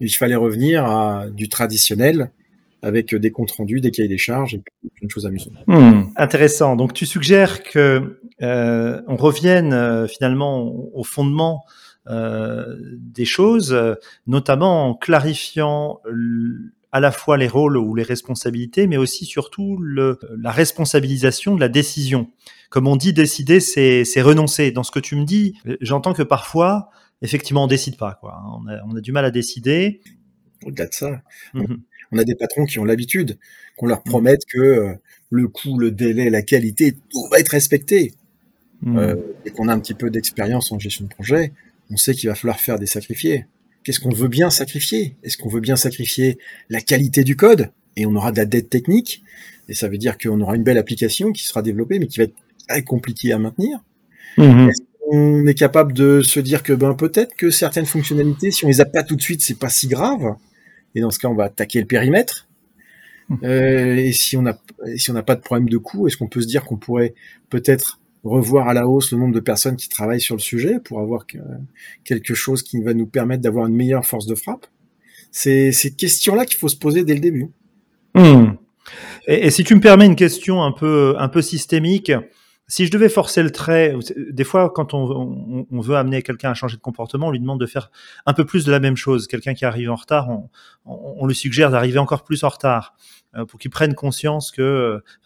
il 0.00 0.08
fallait 0.10 0.36
revenir 0.36 0.84
à 0.84 1.26
du 1.30 1.48
traditionnel 1.48 2.30
avec 2.82 3.14
des 3.14 3.30
comptes 3.30 3.50
rendus, 3.52 3.80
des 3.80 3.90
cahiers 3.90 4.08
des 4.08 4.18
charges 4.18 4.54
et 4.54 4.62
une 5.02 5.10
chose 5.10 5.26
amusante. 5.26 5.52
Hmm, 5.66 6.04
intéressant. 6.16 6.76
Donc 6.76 6.94
tu 6.94 7.06
suggères 7.06 7.62
que 7.62 8.20
euh, 8.42 9.02
on 9.06 9.16
revienne 9.16 9.72
euh, 9.72 10.06
finalement 10.06 10.72
au 10.94 11.04
fondement 11.04 11.64
euh, 12.08 12.76
des 12.96 13.26
choses, 13.26 13.78
notamment 14.26 14.88
en 14.88 14.94
clarifiant 14.94 16.00
à 16.92 17.00
la 17.00 17.12
fois 17.12 17.36
les 17.36 17.48
rôles 17.48 17.76
ou 17.76 17.94
les 17.94 18.02
responsabilités, 18.02 18.86
mais 18.86 18.96
aussi 18.96 19.24
surtout 19.24 19.76
le, 19.78 20.18
la 20.38 20.50
responsabilisation 20.50 21.54
de 21.54 21.60
la 21.60 21.68
décision. 21.68 22.30
Comme 22.68 22.86
on 22.86 22.96
dit, 22.96 23.12
décider, 23.12 23.60
c'est 23.60 24.22
renoncer. 24.22 24.70
Dans 24.70 24.82
ce 24.82 24.90
que 24.90 25.00
tu 25.00 25.16
me 25.16 25.24
dis, 25.24 25.54
j'entends 25.80 26.14
que 26.14 26.22
parfois, 26.22 26.90
effectivement, 27.22 27.64
on 27.64 27.68
décide 27.68 27.96
pas. 27.96 28.18
Quoi. 28.20 28.40
On, 28.44 28.68
a, 28.68 28.80
on 28.88 28.96
a 28.96 29.00
du 29.00 29.12
mal 29.12 29.24
à 29.24 29.30
décider. 29.30 30.00
Au-delà 30.64 30.86
de 30.86 30.94
ça, 30.94 31.22
mhm. 31.54 31.80
on 32.12 32.18
a 32.18 32.24
des 32.24 32.34
patrons 32.34 32.66
qui 32.66 32.78
ont 32.78 32.84
l'habitude 32.84 33.38
qu'on 33.76 33.86
leur 33.86 34.02
promette 34.02 34.44
que 34.44 34.58
euh, 34.58 34.94
le 35.30 35.48
coût, 35.48 35.78
le 35.78 35.90
délai, 35.90 36.28
la 36.28 36.42
qualité, 36.42 36.92
tout 36.92 37.26
va 37.30 37.38
être 37.38 37.48
respecté. 37.48 38.12
Mhm. 38.82 38.98
Euh, 38.98 39.16
et 39.44 39.50
qu'on 39.50 39.68
a 39.68 39.72
un 39.72 39.80
petit 39.80 39.94
peu 39.94 40.10
d'expérience 40.10 40.70
en 40.72 40.78
gestion 40.78 41.04
de 41.04 41.10
projet, 41.10 41.52
on 41.90 41.96
sait 41.96 42.14
qu'il 42.14 42.28
va 42.28 42.34
falloir 42.34 42.60
faire 42.60 42.78
des 42.78 42.86
sacrifiés. 42.86 43.46
Qu'est-ce 43.82 44.00
qu'on 44.00 44.10
veut 44.10 44.28
bien 44.28 44.50
sacrifier? 44.50 45.16
Est-ce 45.22 45.38
qu'on 45.38 45.48
veut 45.48 45.60
bien 45.60 45.76
sacrifier 45.76 46.38
la 46.68 46.80
qualité 46.80 47.24
du 47.24 47.36
code? 47.36 47.70
Et 47.96 48.06
on 48.06 48.14
aura 48.14 48.32
de 48.32 48.36
la 48.36 48.44
dette 48.44 48.70
technique. 48.70 49.22
Et 49.68 49.74
ça 49.74 49.88
veut 49.88 49.98
dire 49.98 50.18
qu'on 50.18 50.40
aura 50.40 50.56
une 50.56 50.62
belle 50.62 50.78
application 50.78 51.32
qui 51.32 51.44
sera 51.44 51.62
développée 51.62 51.98
mais 51.98 52.06
qui 52.06 52.18
va 52.18 52.24
être 52.24 52.34
très 52.68 52.82
compliquée 52.82 53.32
à 53.32 53.38
maintenir. 53.38 53.78
Mhm. 54.36 54.68
Est-ce 54.68 54.82
qu'on 55.00 55.46
est 55.46 55.54
capable 55.54 55.92
de 55.92 56.20
se 56.22 56.40
dire 56.40 56.62
que 56.62 56.72
ben 56.72 56.94
peut-être 56.94 57.34
que 57.34 57.50
certaines 57.50 57.86
fonctionnalités, 57.86 58.50
si 58.50 58.64
on 58.64 58.68
les 58.68 58.80
a 58.80 58.84
pas 58.84 59.02
tout 59.02 59.16
de 59.16 59.22
suite, 59.22 59.42
c'est 59.42 59.58
pas 59.58 59.68
si 59.68 59.88
grave? 59.88 60.34
Et 60.94 61.00
dans 61.00 61.10
ce 61.10 61.18
cas 61.18 61.28
on 61.28 61.34
va 61.34 61.44
attaquer 61.44 61.80
le 61.80 61.86
périmètre. 61.86 62.48
Mhm. 63.28 63.38
euh, 63.44 63.96
et 63.96 64.12
si 64.12 64.36
on 64.36 64.44
a 64.46 64.58
si 64.96 65.10
on 65.10 65.14
n'a 65.14 65.22
pas 65.22 65.36
de 65.36 65.40
problème 65.40 65.68
de 65.68 65.78
coût, 65.78 66.06
est-ce 66.06 66.16
qu'on 66.16 66.28
peut 66.28 66.42
se 66.42 66.46
dire 66.46 66.64
qu'on 66.64 66.76
pourrait 66.76 67.14
peut-être 67.48 68.00
revoir 68.24 68.68
à 68.68 68.74
la 68.74 68.86
hausse 68.86 69.12
le 69.12 69.18
nombre 69.18 69.34
de 69.34 69.40
personnes 69.40 69.76
qui 69.76 69.88
travaillent 69.88 70.20
sur 70.20 70.36
le 70.36 70.40
sujet 70.40 70.78
pour 70.78 71.00
avoir 71.00 71.26
quelque 72.04 72.34
chose 72.34 72.62
qui 72.62 72.82
va 72.82 72.94
nous 72.94 73.06
permettre 73.06 73.42
d'avoir 73.42 73.66
une 73.66 73.74
meilleure 73.74 74.04
force 74.04 74.26
de 74.26 74.34
frappe. 74.34 74.66
C'est 75.30 75.72
ces 75.72 75.92
questions-là 75.92 76.44
qu'il 76.44 76.58
faut 76.58 76.68
se 76.68 76.76
poser 76.76 77.04
dès 77.04 77.14
le 77.14 77.20
début. 77.20 77.48
Hmm. 78.14 78.52
Et, 79.26 79.46
et, 79.46 79.50
si 79.50 79.62
tu 79.62 79.74
me 79.74 79.80
permets 79.80 80.06
une 80.06 80.16
question 80.16 80.62
un 80.62 80.72
peu, 80.72 81.14
un 81.18 81.28
peu 81.28 81.42
systémique, 81.42 82.10
si 82.70 82.86
je 82.86 82.92
devais 82.92 83.08
forcer 83.08 83.42
le 83.42 83.50
trait, 83.50 83.96
des 84.16 84.44
fois, 84.44 84.70
quand 84.70 84.94
on, 84.94 85.66
veut 85.72 85.96
amener 85.96 86.22
quelqu'un 86.22 86.52
à 86.52 86.54
changer 86.54 86.76
de 86.76 86.80
comportement, 86.80 87.26
on 87.26 87.30
lui 87.32 87.40
demande 87.40 87.58
de 87.58 87.66
faire 87.66 87.90
un 88.26 88.32
peu 88.32 88.46
plus 88.46 88.64
de 88.64 88.70
la 88.70 88.78
même 88.78 88.96
chose. 88.96 89.26
Quelqu'un 89.26 89.54
qui 89.54 89.64
arrive 89.64 89.90
en 89.90 89.96
retard, 89.96 90.28
on, 90.84 91.26
lui 91.26 91.34
suggère 91.34 91.72
d'arriver 91.72 91.98
encore 91.98 92.22
plus 92.22 92.44
en 92.44 92.48
retard 92.48 92.94
euh, 93.34 93.44
pour 93.44 93.58
qu'il 93.58 93.72
prenne 93.72 93.94
conscience 93.94 94.52
que 94.52 94.62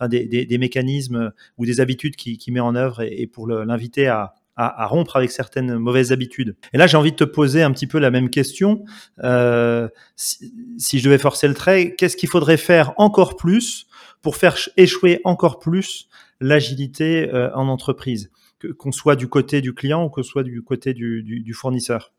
euh, 0.00 0.08
des, 0.08 0.58
mécanismes 0.58 1.32
ou 1.58 1.66
des 1.66 1.80
habitudes 1.80 2.16
qu'il 2.16 2.38
qui 2.38 2.50
met 2.50 2.60
en 2.60 2.74
œuvre 2.74 3.02
et, 3.02 3.26
pour 3.26 3.46
l'inviter 3.46 4.08
à, 4.08 4.32
rompre 4.56 5.16
avec 5.16 5.30
certaines 5.30 5.76
mauvaises 5.76 6.12
habitudes. 6.12 6.56
Et 6.72 6.78
là, 6.78 6.86
j'ai 6.86 6.96
envie 6.96 7.10
de 7.10 7.16
te 7.16 7.24
poser 7.24 7.62
un 7.62 7.72
petit 7.72 7.86
peu 7.86 7.98
la 7.98 8.10
même 8.10 8.30
question. 8.30 8.86
Euh, 9.22 9.88
si, 10.16 10.98
je 10.98 11.04
devais 11.04 11.18
forcer 11.18 11.46
le 11.46 11.54
trait, 11.54 11.94
qu'est-ce 11.94 12.16
qu'il 12.16 12.30
faudrait 12.30 12.56
faire 12.56 12.94
encore 12.96 13.36
plus 13.36 13.86
pour 14.22 14.36
faire 14.36 14.56
échouer 14.78 15.20
encore 15.24 15.58
plus 15.58 16.08
l'agilité 16.40 17.32
euh, 17.32 17.54
en 17.54 17.68
entreprise, 17.68 18.30
qu'on 18.78 18.92
soit 18.92 19.16
du 19.16 19.28
côté 19.28 19.60
du 19.60 19.74
client 19.74 20.04
ou 20.04 20.08
que 20.08 20.22
soit 20.22 20.42
du 20.42 20.62
côté 20.62 20.94
du, 20.94 21.22
du, 21.22 21.40
du 21.40 21.52
fournisseur 21.52 22.12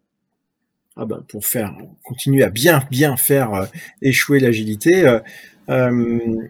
ah 0.98 1.05
ben, 1.05 1.24
Pour 1.27 1.45
faire 1.45 1.75
continuer 2.03 2.43
à 2.43 2.50
bien, 2.50 2.84
bien 2.89 3.17
faire 3.17 3.53
euh, 3.53 3.65
échouer 4.01 4.39
l'agilité, 4.39 5.05
euh, 5.05 5.19
euh, 5.69 6.50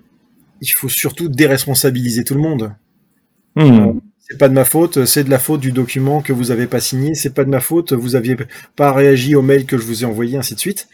il 0.61 0.67
faut 0.67 0.89
surtout 0.89 1.29
déresponsabiliser 1.29 2.23
tout 2.23 2.35
le 2.35 2.41
monde. 2.41 2.75
Mmh. 3.55 3.99
C'est 4.19 4.37
pas 4.37 4.49
de 4.49 4.53
ma 4.53 4.65
faute, 4.65 5.05
c'est 5.05 5.23
de 5.23 5.29
la 5.29 5.39
faute 5.39 5.61
du 5.61 5.71
document 5.71 6.21
que 6.21 6.33
vous 6.33 6.51
avez 6.51 6.67
pas 6.67 6.79
signé, 6.79 7.15
c'est 7.15 7.33
pas 7.33 7.43
de 7.43 7.49
ma 7.49 7.59
faute, 7.59 7.93
vous 7.93 8.15
aviez 8.15 8.35
pas 8.75 8.91
réagi 8.91 9.35
au 9.35 9.41
mail 9.41 9.65
que 9.65 9.77
je 9.77 9.83
vous 9.83 10.03
ai 10.03 10.05
envoyé, 10.05 10.37
ainsi 10.37 10.55
de 10.55 10.59
suite. 10.59 10.87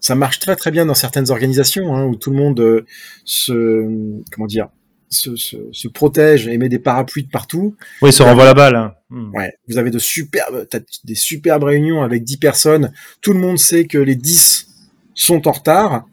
Ça 0.00 0.14
marche 0.14 0.38
très 0.38 0.54
très 0.54 0.70
bien 0.70 0.84
dans 0.84 0.94
certaines 0.94 1.30
organisations 1.30 1.94
hein, 1.94 2.04
où 2.04 2.14
tout 2.14 2.30
le 2.30 2.36
monde 2.36 2.84
se 3.24 4.20
comment 4.30 4.46
dire 4.46 4.68
se, 5.14 5.36
se, 5.36 5.56
se, 5.72 5.88
protège 5.88 6.48
et 6.48 6.58
met 6.58 6.68
des 6.68 6.78
parapluies 6.78 7.24
de 7.24 7.30
partout. 7.30 7.76
Oui, 8.02 8.12
se 8.12 8.22
renvoie 8.22 8.44
la 8.44 8.54
balle. 8.54 8.76
Hein. 8.76 8.94
Hmm. 9.10 9.34
Ouais, 9.34 9.52
vous 9.68 9.78
avez 9.78 9.90
de 9.90 9.98
superbes, 9.98 10.66
des 11.04 11.14
superbes 11.14 11.64
réunions 11.64 12.02
avec 12.02 12.24
10 12.24 12.36
personnes. 12.38 12.92
Tout 13.20 13.32
le 13.32 13.38
monde 13.38 13.58
sait 13.58 13.86
que 13.86 13.98
les 13.98 14.16
10 14.16 14.68
sont 15.14 15.46
en 15.48 15.52
retard, 15.52 16.06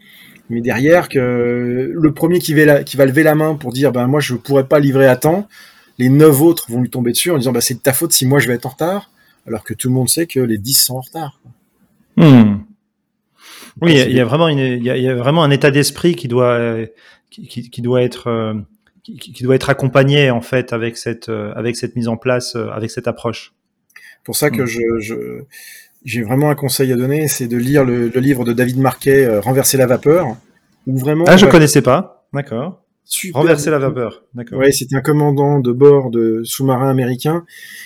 mais 0.49 0.61
derrière 0.61 1.09
que 1.09 1.91
le 1.93 2.13
premier 2.13 2.39
qui 2.39 2.53
va, 2.53 2.65
la, 2.65 2.83
qui 2.83 2.97
va 2.97 3.05
lever 3.05 3.23
la 3.23 3.35
main 3.35 3.55
pour 3.55 3.71
dire 3.71 3.91
ben 3.91 4.07
moi 4.07 4.19
je 4.19 4.35
pourrais 4.35 4.67
pas 4.67 4.79
livrer 4.79 5.07
à 5.07 5.15
temps, 5.15 5.47
les 5.97 6.09
9 6.09 6.41
autres 6.41 6.65
vont 6.69 6.81
lui 6.81 6.89
tomber 6.89 7.11
dessus 7.11 7.31
en 7.31 7.37
disant 7.37 7.51
bah 7.51 7.61
c'est 7.61 7.73
de 7.73 7.79
ta 7.79 7.93
faute 7.93 8.11
si 8.11 8.25
moi 8.25 8.39
je 8.39 8.47
vais 8.47 8.53
être 8.53 8.65
en 8.65 8.69
retard, 8.69 9.11
alors 9.47 9.63
que 9.63 9.73
tout 9.73 9.87
le 9.87 9.93
monde 9.95 10.09
sait 10.09 10.27
que 10.27 10.39
les 10.39 10.57
10 10.57 10.73
sont 10.85 10.95
en 10.95 11.01
retard. 11.01 11.39
Hmm. 12.17 12.59
Oui, 13.81 13.93
il 13.93 14.15
y, 14.15 14.19
a 14.19 14.25
vraiment 14.25 14.49
une, 14.49 14.59
il 14.59 14.83
y 14.83 15.09
a, 15.09 15.15
vraiment 15.15 15.43
un 15.43 15.49
état 15.49 15.71
d'esprit 15.71 16.15
qui 16.15 16.27
doit 16.27 16.59
qui, 17.29 17.47
qui, 17.47 17.69
qui 17.69 17.81
doit 17.81 18.03
être 18.03 18.27
euh, 18.27 18.53
qui, 19.19 19.33
qui, 19.33 19.43
doit 19.43 19.55
être 19.55 19.69
accompagné 19.69 20.31
en 20.31 20.41
fait 20.41 20.73
avec 20.73 20.97
cette 20.97 21.29
euh, 21.29 21.53
avec 21.55 21.75
cette 21.75 21.95
mise 21.95 22.07
en 22.07 22.17
place, 22.17 22.55
euh, 22.55 22.69
avec 22.69 22.91
cette 22.91 23.07
approche. 23.07 23.53
Pour 24.23 24.35
ça 24.35 24.49
que 24.49 24.63
mm. 24.63 24.67
je, 24.67 24.81
je 24.99 25.15
j'ai 26.03 26.23
vraiment 26.23 26.49
un 26.49 26.55
conseil 26.55 26.91
à 26.91 26.95
donner, 26.95 27.27
c'est 27.27 27.47
de 27.47 27.57
lire 27.57 27.83
le, 27.83 28.09
le, 28.09 28.19
livre 28.19 28.43
de 28.43 28.53
David 28.53 28.79
Marquet, 28.79 29.25
euh, 29.25 29.39
Renverser 29.39 29.77
la 29.77 29.85
vapeur, 29.85 30.35
où 30.87 30.97
vraiment. 30.97 31.25
Ah, 31.27 31.37
je 31.37 31.45
connaissais 31.45 31.81
pas. 31.81 32.27
D'accord. 32.33 32.83
Renverser 33.33 33.71
la 33.71 33.79
vapeur, 33.79 34.23
d'accord. 34.35 34.59
Oui, 34.59 34.71
c'était 34.71 34.95
un 34.95 35.01
commandant 35.01 35.59
de 35.59 35.71
bord 35.73 36.11
de 36.11 36.43
sous-marin 36.45 36.89
américain 36.89 37.45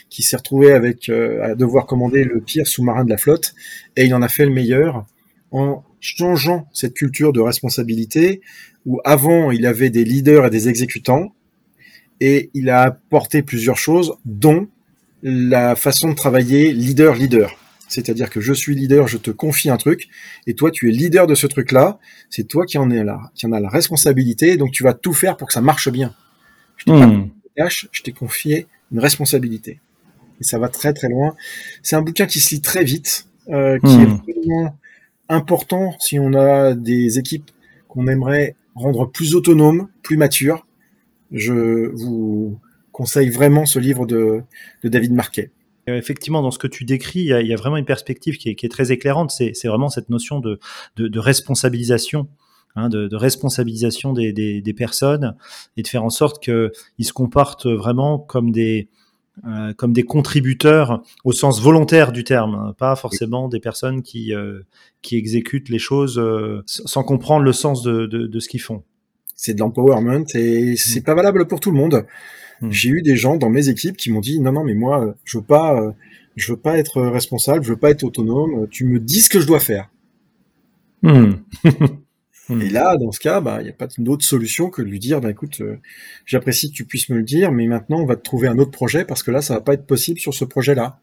qui 0.10 0.22
s'est 0.22 0.38
retrouvé 0.38 0.72
avec 0.72 1.10
euh, 1.10 1.44
à 1.44 1.56
devoir 1.56 1.88
commander 1.88 2.24
le 2.24 2.42
pire 2.42 2.68
sous-marin 2.68 3.06
de 3.06 3.10
la 3.10 3.18
flotte 3.18 3.56
et 3.96 4.06
il 4.06 4.14
en 4.14 4.22
a 4.22 4.28
fait 4.28 4.46
le 4.46 4.52
meilleur 4.52 5.06
en 5.52 5.84
changeant 6.00 6.68
cette 6.74 6.94
culture 6.94 7.34
de 7.34 7.40
responsabilité 7.40 8.42
où 8.86 9.00
avant 9.04 9.52
il 9.52 9.66
avait 9.66 9.90
des 9.90 10.04
leaders 10.04 10.46
et 10.46 10.50
des 10.50 10.70
exécutants 10.70 11.34
et 12.22 12.50
il 12.54 12.70
a 12.70 12.84
apporté 12.84 13.42
plusieurs 13.42 13.78
choses 13.78 14.14
dont 14.26 14.68
la 15.22 15.76
façon 15.76 16.10
de 16.10 16.16
travailler 16.16 16.72
leader-leader. 16.72 17.58
C'est-à-dire 17.88 18.30
que 18.30 18.42
je 18.42 18.54
suis 18.54 18.76
leader, 18.76 19.08
je 19.08 19.18
te 19.18 19.32
confie 19.32 19.70
un 19.70 19.78
truc, 19.78 20.08
et 20.48 20.54
toi 20.54 20.72
tu 20.72 20.90
es 20.90 20.92
leader 20.92 21.28
de 21.28 21.36
ce 21.36 21.48
truc-là, 21.48 22.00
c'est 22.30 22.48
toi 22.48 22.66
qui 22.66 22.78
en, 22.78 22.90
es 22.90 23.04
là, 23.04 23.32
qui 23.36 23.46
en 23.46 23.52
a 23.52 23.60
la 23.60 23.70
responsabilité, 23.70 24.58
donc 24.58 24.72
tu 24.72 24.84
vas 24.84 24.94
tout 24.94 25.14
faire 25.14 25.38
pour 25.38 25.48
que 25.48 25.54
ça 25.54 25.62
marche 25.62 25.90
bien. 25.90 26.14
Je 26.78 26.86
t'ai 26.86 26.92
hmm. 26.92 27.30
je 27.92 28.02
t'ai 28.02 28.12
confié 28.12 28.68
une 28.92 29.00
responsabilité. 29.00 29.80
Et 30.42 30.44
ça 30.44 30.60
va 30.60 30.68
très 30.68 30.94
très 30.94 31.08
loin. 31.10 31.36
C'est 31.82 31.96
un 31.96 32.02
bouquin 32.02 32.26
qui 32.26 32.40
se 32.40 32.56
lit 32.56 32.62
très 32.62 32.84
vite, 32.84 33.28
euh, 33.50 33.80
qui 33.80 33.94
est 33.94 34.06
hmm. 34.06 34.22
vraiment 34.28 34.78
important 35.30 35.96
si 36.00 36.20
on 36.20 36.34
a 36.34 36.74
des 36.74 37.18
équipes 37.20 37.50
qu'on 37.88 38.08
aimerait 38.08 38.56
rendre 38.76 39.10
plus 39.10 39.36
autonomes, 39.36 39.88
plus 40.04 40.18
matures. 40.18 40.68
Je 41.32 41.90
vous 41.94 42.60
conseille 42.92 43.30
vraiment 43.30 43.66
ce 43.66 43.80
livre 43.80 44.06
de, 44.06 44.44
David 44.84 45.14
Marquet. 45.14 45.52
Euh, 45.90 45.98
effectivement, 45.98 46.42
dans 46.42 46.52
ce 46.52 46.60
que 46.60 46.68
tu 46.68 46.86
décris, 46.86 47.22
il 47.22 47.48
y 47.48 47.54
a, 47.54 47.56
vraiment 47.58 47.78
une 47.78 47.86
perspective 47.86 48.38
qui 48.38 48.50
est, 48.50 48.72
très 48.72 48.92
éclairante. 48.92 49.32
C'est 49.32 49.68
vraiment 49.68 49.90
cette 49.90 50.10
notion 50.10 50.40
de, 50.40 50.60
responsabilisation. 51.18 52.28
Hein, 52.78 52.90
de, 52.90 53.16
responsabilisation 53.16 54.12
des, 54.12 54.34
des, 54.34 54.62
des, 54.62 54.74
personnes 54.74 55.38
et 55.78 55.82
de 55.82 55.88
faire 55.88 56.04
en 56.04 56.10
sorte 56.10 56.44
qu'ils 56.44 57.06
se 57.06 57.14
comportent 57.14 57.68
vraiment 57.68 58.20
comme 58.20 58.52
des, 58.52 58.90
euh, 59.46 59.74
comme 59.74 59.92
des 59.92 60.04
contributeurs 60.04 61.04
au 61.26 61.34
sens 61.34 61.62
volontaire 61.62 62.14
du 62.14 62.24
terme, 62.24 62.56
hein, 62.56 62.74
pas 62.78 62.96
forcément 62.96 63.50
des 63.50 63.60
personnes 63.60 64.02
qui, 64.02 64.34
euh, 64.34 64.62
qui 65.02 65.18
exécutent 65.18 65.68
les 65.68 65.80
choses 65.80 66.18
euh, 66.18 66.64
sans 66.66 67.04
comprendre 67.04 67.44
le 67.44 67.52
sens 67.52 67.84
de, 67.84 68.06
de, 68.06 68.28
de 68.28 68.40
ce 68.40 68.48
qu'ils 68.48 68.62
font. 68.62 68.84
C'est 69.36 69.54
de 69.54 69.60
l'empowerment 69.60 70.26
et 70.36 70.78
c'est 70.78 71.02
mmh. 71.02 71.04
pas 71.04 71.16
valable 71.16 71.48
pour 71.48 71.60
tout 71.60 71.72
le 71.72 71.78
monde. 71.78 72.06
Hmm. 72.62 72.72
J'ai 72.72 72.90
eu 72.90 73.02
des 73.02 73.18
gens 73.18 73.36
dans 73.36 73.50
mes 73.50 73.68
équipes 73.68 73.98
qui 73.98 74.10
m'ont 74.10 74.22
dit 74.22 74.40
non 74.40 74.54
non 74.54 74.64
mais 74.64 74.74
moi 74.74 75.14
je 75.26 75.38
veux 75.40 75.44
pas 75.44 75.94
je 76.38 76.54
veux 76.54 76.58
pas 76.58 76.78
être 76.78 77.02
responsable, 77.02 77.66
je 77.66 77.72
veux 77.72 77.78
pas 77.78 77.90
être 77.90 78.04
autonome, 78.04 78.68
tu 78.70 78.86
me 78.86 79.00
dis 79.00 79.20
ce 79.20 79.30
que 79.30 79.42
je 79.42 79.48
dois 79.48 79.60
faire. 79.60 79.90
Hmm. 81.04 81.34
Hmm. 82.50 82.62
Et 82.62 82.70
là, 82.70 82.96
dans 82.98 83.12
ce 83.12 83.20
cas, 83.20 83.42
bah, 83.42 83.58
il 83.60 83.64
n'y 83.64 83.70
a 83.70 83.74
pas 83.74 83.88
d'autre 83.98 84.24
solution 84.24 84.70
que 84.70 84.82
de 84.82 84.88
lui 84.88 85.00
dire, 85.00 85.22
bah, 85.22 85.32
écoute, 85.32 85.62
euh, 85.62 85.78
j'apprécie 86.26 86.70
que 86.70 86.76
tu 86.76 86.86
puisses 86.86 87.10
me 87.10 87.18
le 87.18 87.24
dire, 87.24 87.52
mais 87.52 87.68
maintenant, 87.68 88.00
on 88.00 88.06
va 88.06 88.16
te 88.16 88.24
trouver 88.24 88.48
un 88.48 88.58
autre 88.60 88.72
projet 88.72 89.06
parce 89.06 89.24
que 89.24 89.32
là, 89.32 89.42
ça 89.42 89.56
va 89.56 89.62
pas 89.62 89.74
être 89.74 89.88
possible 89.88 90.20
sur 90.20 90.34
ce 90.34 90.46
projet-là. 90.46 91.00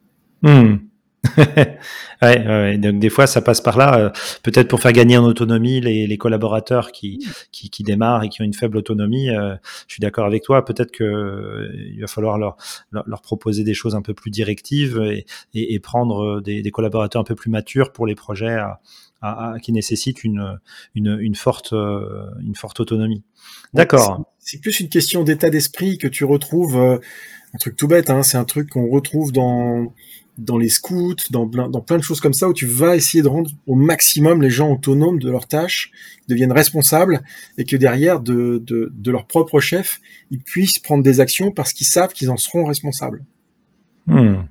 ouais, 1.38 1.78
ouais, 2.20 2.78
donc 2.78 2.98
des 2.98 3.08
fois 3.08 3.28
ça 3.28 3.40
passe 3.40 3.60
par 3.60 3.78
là, 3.78 3.96
euh, 3.96 4.10
peut-être 4.42 4.66
pour 4.66 4.80
faire 4.80 4.92
gagner 4.92 5.16
en 5.16 5.24
autonomie 5.24 5.80
les, 5.80 6.08
les 6.08 6.18
collaborateurs 6.18 6.90
qui, 6.90 7.24
qui, 7.52 7.70
qui, 7.70 7.84
démarrent 7.84 8.24
et 8.24 8.28
qui 8.28 8.42
ont 8.42 8.44
une 8.44 8.54
faible 8.54 8.76
autonomie. 8.76 9.30
Euh, 9.30 9.54
je 9.86 9.94
suis 9.94 10.00
d'accord 10.00 10.26
avec 10.26 10.42
toi. 10.42 10.64
Peut-être 10.64 10.90
que 10.90 11.04
euh, 11.04 11.70
il 11.94 12.00
va 12.00 12.08
falloir 12.08 12.38
leur, 12.38 12.56
leur, 12.90 13.22
proposer 13.22 13.62
des 13.62 13.74
choses 13.74 13.94
un 13.94 14.02
peu 14.02 14.14
plus 14.14 14.30
directives 14.30 15.00
et, 15.00 15.24
et, 15.54 15.74
et 15.74 15.78
prendre 15.78 16.40
des, 16.40 16.60
des, 16.60 16.70
collaborateurs 16.72 17.20
un 17.20 17.24
peu 17.24 17.36
plus 17.36 17.50
matures 17.50 17.92
pour 17.92 18.06
les 18.06 18.16
projets 18.16 18.56
à, 18.56 18.80
à, 19.22 19.54
qui 19.62 19.72
nécessitent 19.72 20.24
une, 20.24 20.58
une, 20.94 21.18
une 21.20 21.34
forte 21.34 21.72
une 21.72 22.54
forte 22.54 22.80
autonomie. 22.80 23.22
D'accord. 23.72 24.24
C'est 24.38 24.60
plus 24.60 24.80
une 24.80 24.88
question 24.88 25.22
d'état 25.22 25.50
d'esprit 25.50 25.98
que 25.98 26.08
tu 26.08 26.24
retrouves. 26.24 26.76
un 26.76 27.58
truc 27.58 27.76
tout 27.76 27.88
bête, 27.88 28.10
hein, 28.10 28.22
c'est 28.22 28.36
un 28.36 28.44
truc 28.44 28.70
qu'on 28.70 28.88
retrouve 28.88 29.32
dans 29.32 29.92
dans 30.38 30.56
les 30.56 30.68
scouts, 30.68 31.16
dans 31.30 31.46
plein, 31.46 31.68
dans 31.68 31.80
plein 31.80 31.98
de 31.98 32.02
choses 32.02 32.20
comme 32.20 32.32
ça, 32.32 32.48
où 32.48 32.54
tu 32.54 32.66
vas 32.66 32.96
essayer 32.96 33.22
de 33.22 33.28
rendre 33.28 33.50
au 33.66 33.74
maximum 33.74 34.42
les 34.42 34.50
gens 34.50 34.72
autonomes 34.72 35.18
de 35.18 35.30
leurs 35.30 35.46
tâches, 35.46 35.90
deviennent 36.28 36.52
responsables, 36.52 37.22
et 37.58 37.64
que 37.64 37.76
derrière, 37.76 38.20
de, 38.20 38.62
de, 38.64 38.90
de 38.94 39.10
leur 39.10 39.26
propre 39.26 39.60
chef, 39.60 40.00
ils 40.30 40.40
puissent 40.40 40.78
prendre 40.78 41.02
des 41.02 41.20
actions 41.20 41.50
parce 41.50 41.72
qu'ils 41.72 41.86
savent 41.86 42.12
qu'ils 42.12 42.30
en 42.30 42.36
seront 42.36 42.64
responsables. 42.64 43.24
Hmm. 44.06 44.42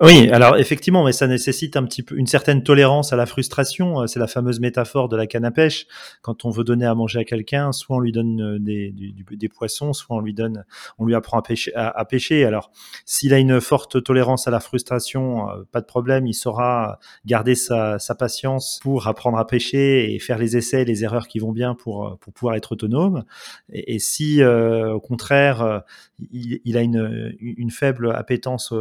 Oui, 0.00 0.28
alors 0.30 0.56
effectivement, 0.56 1.04
mais 1.04 1.12
ça 1.12 1.26
nécessite 1.26 1.76
un 1.76 1.84
petit 1.84 2.02
peu 2.02 2.16
une 2.16 2.26
certaine 2.26 2.62
tolérance 2.62 3.12
à 3.12 3.16
la 3.16 3.26
frustration. 3.26 4.02
Euh, 4.02 4.06
c'est 4.06 4.18
la 4.18 4.26
fameuse 4.26 4.60
métaphore 4.60 5.08
de 5.08 5.16
la 5.16 5.26
canne 5.26 5.44
à 5.44 5.50
pêche. 5.50 5.86
Quand 6.22 6.44
on 6.44 6.50
veut 6.50 6.64
donner 6.64 6.86
à 6.86 6.94
manger 6.94 7.20
à 7.20 7.24
quelqu'un, 7.24 7.72
soit 7.72 7.96
on 7.96 8.00
lui 8.00 8.12
donne 8.12 8.40
euh, 8.40 8.58
des, 8.58 9.48
poissons, 9.48 9.92
soit 9.92 10.16
on 10.16 10.20
lui 10.20 10.34
donne, 10.34 10.64
on 10.98 11.06
lui 11.06 11.14
apprend 11.14 11.40
à 11.40 12.04
pêcher. 12.04 12.44
Alors, 12.44 12.70
s'il 13.04 13.32
a 13.34 13.38
une 13.38 13.60
forte 13.60 14.02
tolérance 14.02 14.48
à 14.48 14.50
la 14.50 14.60
frustration, 14.60 15.50
euh, 15.50 15.62
pas 15.70 15.80
de 15.80 15.86
problème, 15.86 16.26
il 16.26 16.34
saura 16.34 16.98
garder 17.26 17.54
sa, 17.54 17.98
patience 18.18 18.78
pour 18.80 19.08
apprendre 19.08 19.38
à 19.38 19.46
pêcher 19.46 20.14
et 20.14 20.18
faire 20.20 20.38
les 20.38 20.56
essais, 20.56 20.84
les 20.84 21.02
erreurs 21.02 21.26
qui 21.26 21.40
vont 21.40 21.50
bien 21.50 21.74
pour 21.74 22.16
pour 22.20 22.32
pouvoir 22.32 22.54
être 22.54 22.72
autonome. 22.72 23.24
Et, 23.72 23.98
si 23.98 24.42
au 24.44 25.00
contraire, 25.00 25.82
il, 26.30 26.76
a 26.76 26.82
une, 26.82 27.70
faible 27.70 28.12
appétence 28.12 28.72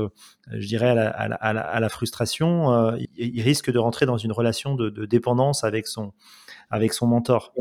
je 0.59 0.67
dirais, 0.67 0.89
à 0.89 0.95
la, 0.95 1.09
à 1.09 1.53
la, 1.53 1.61
à 1.61 1.79
la, 1.79 1.89
frustration, 1.89 2.71
euh, 2.71 2.97
il, 3.17 3.41
risque 3.41 3.71
de 3.71 3.79
rentrer 3.79 4.05
dans 4.05 4.17
une 4.17 4.31
relation 4.31 4.75
de, 4.75 4.89
de 4.89 5.05
dépendance 5.05 5.63
avec 5.63 5.87
son, 5.87 6.13
avec 6.69 6.93
son 6.93 7.07
mentor. 7.07 7.53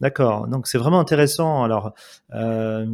D'accord. 0.00 0.48
Donc 0.48 0.66
c'est 0.66 0.78
vraiment 0.78 1.00
intéressant. 1.00 1.64
Alors, 1.64 1.92
euh, 2.34 2.86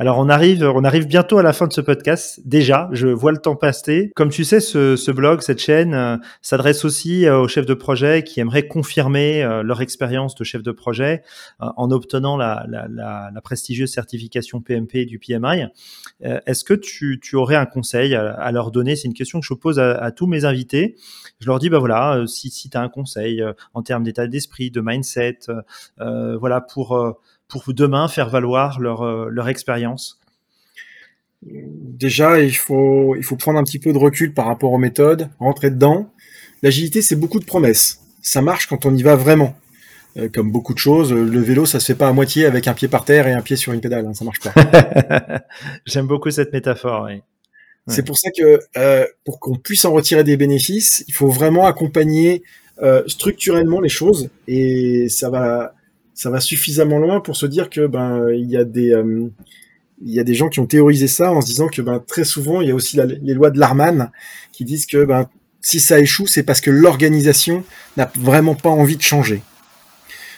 alors 0.00 0.16
on 0.16 0.30
arrive, 0.30 0.62
on 0.62 0.82
arrive 0.82 1.06
bientôt 1.06 1.36
à 1.36 1.42
la 1.42 1.52
fin 1.52 1.66
de 1.66 1.74
ce 1.74 1.82
podcast. 1.82 2.40
Déjà, 2.46 2.88
je 2.90 3.08
vois 3.08 3.32
le 3.32 3.36
temps 3.36 3.54
passer. 3.54 4.10
Comme 4.16 4.30
tu 4.30 4.44
sais, 4.44 4.58
ce, 4.58 4.96
ce 4.96 5.10
blog, 5.10 5.42
cette 5.42 5.58
chaîne, 5.58 5.92
euh, 5.92 6.16
s'adresse 6.40 6.86
aussi 6.86 7.26
euh, 7.26 7.40
aux 7.40 7.48
chefs 7.48 7.66
de 7.66 7.74
projet 7.74 8.24
qui 8.24 8.40
aimeraient 8.40 8.66
confirmer 8.66 9.42
euh, 9.42 9.62
leur 9.62 9.82
expérience 9.82 10.34
de 10.36 10.42
chef 10.42 10.62
de 10.62 10.72
projet 10.72 11.22
en 11.58 11.90
obtenant 11.90 12.38
la, 12.38 12.64
la, 12.66 12.88
la, 12.88 13.30
la, 13.30 13.40
prestigieuse 13.42 13.92
certification 13.92 14.62
PMP 14.62 15.04
du 15.04 15.18
PMI. 15.18 15.66
Est-ce 16.22 16.64
que 16.64 16.72
tu, 16.72 17.20
tu, 17.22 17.36
aurais 17.36 17.56
un 17.56 17.66
conseil 17.66 18.14
à, 18.14 18.50
leur 18.52 18.70
donner? 18.70 18.96
C'est 18.96 19.06
une 19.06 19.12
question 19.12 19.40
que 19.40 19.46
je 19.46 19.52
pose 19.52 19.78
à, 19.78 20.10
tous 20.12 20.26
mes 20.26 20.46
invités. 20.46 20.96
Je 21.40 21.46
leur 21.46 21.58
dis, 21.58 21.68
bah 21.68 21.78
voilà, 21.78 22.24
si, 22.26 22.48
si 22.48 22.70
tu 22.70 22.78
as 22.78 22.80
un 22.80 22.88
conseil 22.88 23.44
en 23.74 23.82
termes 23.82 24.04
d'état 24.04 24.26
d'esprit, 24.26 24.70
de 24.70 24.80
mindset, 24.80 25.40
voilà, 25.98 26.62
pour 26.62 27.18
pour 27.50 27.64
demain 27.72 28.08
faire 28.08 28.28
valoir 28.28 28.80
leur, 28.80 29.02
euh, 29.02 29.28
leur 29.30 29.48
expérience 29.48 30.20
Déjà, 31.42 32.40
il 32.42 32.54
faut, 32.54 33.16
il 33.16 33.22
faut 33.22 33.36
prendre 33.36 33.58
un 33.58 33.64
petit 33.64 33.78
peu 33.78 33.92
de 33.92 33.98
recul 33.98 34.34
par 34.34 34.46
rapport 34.46 34.72
aux 34.72 34.78
méthodes, 34.78 35.30
rentrer 35.38 35.70
dedans. 35.70 36.12
L'agilité, 36.62 37.00
c'est 37.00 37.16
beaucoup 37.16 37.40
de 37.40 37.46
promesses. 37.46 38.00
Ça 38.20 38.42
marche 38.42 38.66
quand 38.66 38.84
on 38.84 38.94
y 38.94 39.02
va 39.02 39.16
vraiment. 39.16 39.56
Euh, 40.18 40.28
comme 40.28 40.52
beaucoup 40.52 40.74
de 40.74 40.78
choses, 40.78 41.12
le 41.12 41.40
vélo, 41.40 41.64
ça 41.64 41.80
se 41.80 41.86
fait 41.86 41.94
pas 41.94 42.08
à 42.08 42.12
moitié 42.12 42.44
avec 42.44 42.68
un 42.68 42.74
pied 42.74 42.88
par 42.88 43.04
terre 43.04 43.26
et 43.26 43.32
un 43.32 43.40
pied 43.40 43.56
sur 43.56 43.72
une 43.72 43.80
pédale. 43.80 44.06
Hein, 44.06 44.12
ça 44.12 44.24
marche 44.24 44.40
pas. 44.40 44.52
J'aime 45.86 46.06
beaucoup 46.06 46.30
cette 46.30 46.52
métaphore. 46.52 47.06
Oui. 47.08 47.22
C'est 47.86 48.04
pour 48.04 48.18
ça 48.18 48.30
que 48.30 48.60
euh, 48.76 49.06
pour 49.24 49.40
qu'on 49.40 49.56
puisse 49.56 49.84
en 49.84 49.92
retirer 49.92 50.22
des 50.22 50.36
bénéfices, 50.36 51.04
il 51.08 51.14
faut 51.14 51.28
vraiment 51.28 51.66
accompagner 51.66 52.42
euh, 52.82 53.02
structurellement 53.06 53.80
les 53.80 53.88
choses 53.88 54.28
et 54.46 55.08
ça 55.08 55.30
va 55.30 55.74
ça 56.20 56.28
va 56.28 56.38
suffisamment 56.38 56.98
loin 56.98 57.20
pour 57.20 57.34
se 57.34 57.46
dire 57.46 57.70
que 57.70 57.86
ben 57.86 58.28
il 58.28 58.50
y 58.50 58.58
a 58.58 58.64
des 58.64 58.92
euh, 58.92 59.30
il 60.02 60.12
y 60.12 60.20
a 60.20 60.22
des 60.22 60.34
gens 60.34 60.50
qui 60.50 60.60
ont 60.60 60.66
théorisé 60.66 61.06
ça 61.08 61.32
en 61.32 61.40
se 61.40 61.46
disant 61.46 61.68
que 61.68 61.80
ben 61.80 61.98
très 62.06 62.24
souvent 62.24 62.60
il 62.60 62.68
y 62.68 62.72
a 62.72 62.74
aussi 62.74 63.00
les 63.22 63.32
lois 63.32 63.50
de 63.50 63.58
Larman 63.58 64.10
qui 64.52 64.66
disent 64.66 64.84
que 64.84 65.06
ben 65.06 65.30
si 65.62 65.80
ça 65.80 65.98
échoue 65.98 66.26
c'est 66.26 66.42
parce 66.42 66.60
que 66.60 66.70
l'organisation 66.70 67.64
n'a 67.96 68.12
vraiment 68.16 68.54
pas 68.54 68.68
envie 68.68 68.98
de 68.98 69.02
changer. 69.02 69.40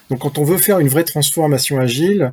Donc 0.08 0.20
quand 0.20 0.38
on 0.38 0.44
veut 0.44 0.56
faire 0.56 0.78
une 0.78 0.86
vraie 0.86 1.02
transformation 1.02 1.80
agile, 1.80 2.32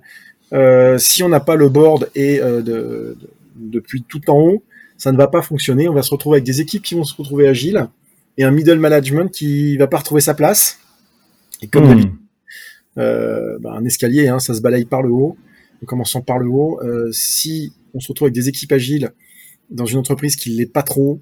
euh, 0.54 1.00
si 1.00 1.24
on 1.24 1.30
n'a 1.30 1.40
pas 1.40 1.56
le 1.56 1.70
board 1.70 2.12
et 2.14 2.40
euh, 2.40 2.62
de, 2.62 3.18
depuis 3.56 4.04
tout 4.04 4.30
en 4.30 4.38
haut, 4.38 4.64
ça 4.96 5.12
ne 5.12 5.18
va 5.18 5.28
pas 5.28 5.42
fonctionner. 5.42 5.90
On 5.90 5.94
va 5.94 6.04
se 6.04 6.12
retrouver 6.12 6.36
avec 6.36 6.46
des 6.46 6.62
équipes 6.62 6.84
qui 6.84 6.94
vont 6.94 7.04
se 7.04 7.16
retrouver 7.16 7.48
agiles 7.48 7.88
et 8.38 8.44
un 8.44 8.52
middle 8.52 8.78
management 8.78 9.32
qui 9.32 9.76
va 9.78 9.88
pas 9.88 9.98
retrouver 9.98 10.22
sa 10.22 10.36
place. 10.36 10.78
Et 11.64 11.68
comme 11.68 11.96
mmh. 11.96 12.19
Euh, 12.98 13.58
bah, 13.60 13.74
un 13.74 13.86
escalier, 13.86 14.28
hein, 14.28 14.40
ça 14.40 14.54
se 14.54 14.62
balaye 14.62 14.86
par 14.86 15.02
le 15.02 15.10
haut. 15.10 15.38
En 15.82 15.86
commençant 15.86 16.22
par 16.22 16.40
le 16.40 16.50
haut, 16.50 16.80
euh, 16.84 17.10
si 17.12 17.74
on 17.94 18.00
se 18.00 18.10
retrouve 18.10 18.26
avec 18.26 18.36
des 18.36 18.50
équipes 18.50 18.72
agiles 18.72 19.12
dans 19.70 19.86
une 19.86 19.98
entreprise 19.98 20.36
qui 20.36 20.50
l'est 20.50 20.66
pas 20.66 20.84
trop, 20.84 21.22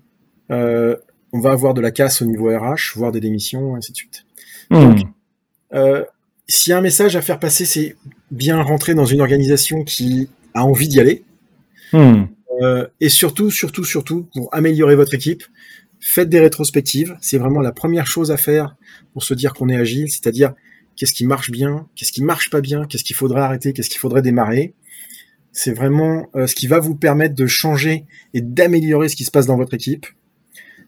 euh, 0.52 0.96
on 1.34 1.40
va 1.40 1.52
avoir 1.52 1.74
de 1.74 1.82
la 1.82 1.92
casse 1.92 2.22
au 2.22 2.26
niveau 2.26 2.48
RH, 2.50 2.94
voire 2.96 3.12
des 3.12 3.20
démissions, 3.20 3.76
ainsi 3.76 3.92
de 3.92 3.98
suite. 3.98 4.26
Hmm. 4.70 4.82
Donc, 4.82 5.08
euh, 5.74 6.04
s'il 6.48 6.72
y 6.72 6.74
a 6.74 6.78
un 6.78 6.82
message 6.82 7.16
à 7.16 7.22
faire 7.22 7.40
passer, 7.40 7.66
c'est 7.66 7.96
bien 8.32 8.62
rentrer 8.62 8.96
dans 8.96 9.06
une 9.06 9.22
organisation 9.22 9.84
qui 9.84 10.30
a 10.54 10.64
envie 10.64 10.88
d'y 10.88 11.00
aller. 11.00 11.24
Hmm. 11.94 12.26
Euh, 12.62 12.88
et 13.00 13.10
surtout, 13.10 13.52
surtout, 13.52 13.84
surtout, 13.84 14.28
pour 14.34 14.50
améliorer 14.54 14.96
votre 14.96 15.14
équipe, 15.14 15.44
faites 16.00 16.30
des 16.30 16.40
rétrospectives. 16.40 17.16
C'est 17.22 17.38
vraiment 17.38 17.62
la 17.62 17.72
première 17.72 18.08
chose 18.08 18.32
à 18.32 18.38
faire 18.38 18.76
pour 19.14 19.24
se 19.24 19.34
dire 19.34 19.54
qu'on 19.54 19.70
est 19.70 19.76
agile, 19.76 20.10
c'est-à-dire 20.10 20.54
qu'est-ce 20.98 21.14
qui 21.14 21.26
marche 21.26 21.52
bien, 21.52 21.88
qu'est-ce 21.96 22.12
qui 22.12 22.24
marche 22.24 22.50
pas 22.50 22.60
bien, 22.60 22.86
qu'est-ce 22.86 23.04
qu'il 23.04 23.16
faudrait 23.16 23.42
arrêter, 23.42 23.72
qu'est-ce 23.72 23.90
qu'il 23.90 24.00
faudrait 24.00 24.22
démarrer. 24.22 24.74
C'est 25.54 25.72
vraiment 25.72 26.30
ce 26.36 26.54
qui 26.54 26.68
va 26.68 26.80
vous 26.80 26.96
permettre 26.96 27.34
de 27.34 27.48
changer 27.48 28.06
et 28.34 28.42
d'améliorer 28.42 29.10
ce 29.10 29.16
qui 29.16 29.24
se 29.24 29.32
passe 29.32 29.46
dans 29.48 29.58
votre 29.58 29.74
équipe. 29.74 30.06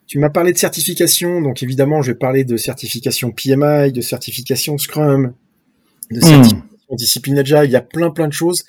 Tu 0.06 0.20
m'as 0.20 0.30
parlé 0.30 0.52
de 0.52 0.58
certification, 0.58 1.42
donc 1.42 1.64
évidemment, 1.64 2.02
je 2.02 2.12
vais 2.12 2.18
parler 2.18 2.44
de 2.44 2.58
certification 2.58 3.32
PMI, 3.32 3.92
de 3.92 4.02
certification 4.02 4.78
Scrum, 4.78 5.34
de 6.12 6.20
certification 6.20 6.70
discipline 6.96 7.40
Agile. 7.40 7.66
Il 7.66 7.72
y 7.72 7.76
a 7.76 7.82
plein 7.82 8.10
plein 8.10 8.28
de 8.28 8.34
choses. 8.34 8.66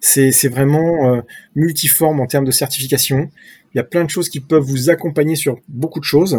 C'est 0.00 0.48
vraiment 0.48 1.22
multiforme 1.54 2.20
en 2.20 2.26
termes 2.26 2.44
de 2.44 2.50
certification. 2.50 3.30
Il 3.74 3.78
y 3.78 3.80
a 3.80 3.84
plein 3.84 4.04
de 4.04 4.10
choses 4.10 4.28
qui 4.28 4.40
peuvent 4.40 4.62
vous 4.62 4.90
accompagner 4.90 5.36
sur 5.36 5.60
beaucoup 5.68 6.00
de 6.00 6.04
choses. 6.04 6.38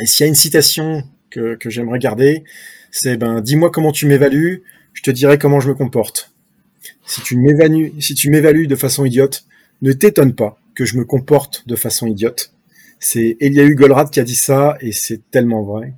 Et 0.00 0.06
s'il 0.06 0.24
y 0.24 0.26
a 0.26 0.28
une 0.28 0.34
citation 0.34 1.04
que, 1.30 1.54
que 1.56 1.70
j'aimerais 1.70 1.98
garder, 1.98 2.44
c'est 2.96 3.16
ben 3.16 3.40
dis-moi 3.40 3.70
comment 3.70 3.90
tu 3.90 4.06
m'évalues, 4.06 4.62
je 4.92 5.02
te 5.02 5.10
dirai 5.10 5.36
comment 5.36 5.58
je 5.58 5.68
me 5.68 5.74
comporte. 5.74 6.30
Si 7.04 7.22
tu 7.22 7.36
m'évalues, 7.36 8.66
de 8.68 8.76
façon 8.76 9.04
idiote, 9.04 9.46
ne 9.82 9.92
t'étonne 9.92 10.32
pas 10.32 10.56
que 10.76 10.84
je 10.84 10.96
me 10.96 11.04
comporte 11.04 11.66
de 11.66 11.74
façon 11.74 12.06
idiote. 12.06 12.52
C'est 13.00 13.36
Eliahu 13.40 13.74
Goldratt 13.74 14.12
qui 14.12 14.20
a 14.20 14.22
dit 14.22 14.36
ça 14.36 14.76
et 14.80 14.92
c'est 14.92 15.28
tellement 15.32 15.64
vrai. 15.64 15.94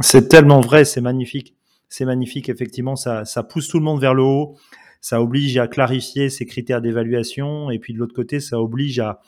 C'est 0.00 0.28
tellement 0.28 0.62
vrai, 0.62 0.86
c'est 0.86 1.02
magnifique. 1.02 1.54
C'est 1.90 2.06
magnifique, 2.06 2.48
effectivement, 2.48 2.96
ça, 2.96 3.24
pousse 3.46 3.68
tout 3.68 3.78
le 3.78 3.84
monde 3.84 4.00
vers 4.00 4.14
le 4.14 4.22
haut, 4.22 4.56
ça 5.02 5.20
oblige 5.20 5.58
à 5.58 5.68
clarifier 5.68 6.30
ses 6.30 6.46
critères 6.46 6.80
d'évaluation 6.80 7.70
et 7.70 7.78
puis 7.78 7.92
de 7.92 7.98
l'autre 7.98 8.14
côté, 8.14 8.40
ça 8.40 8.58
oblige 8.58 9.00
à, 9.00 9.20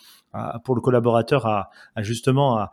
pour 0.65 0.75
le 0.75 0.81
collaborateur 0.81 1.45
à, 1.45 1.71
justement 1.99 2.67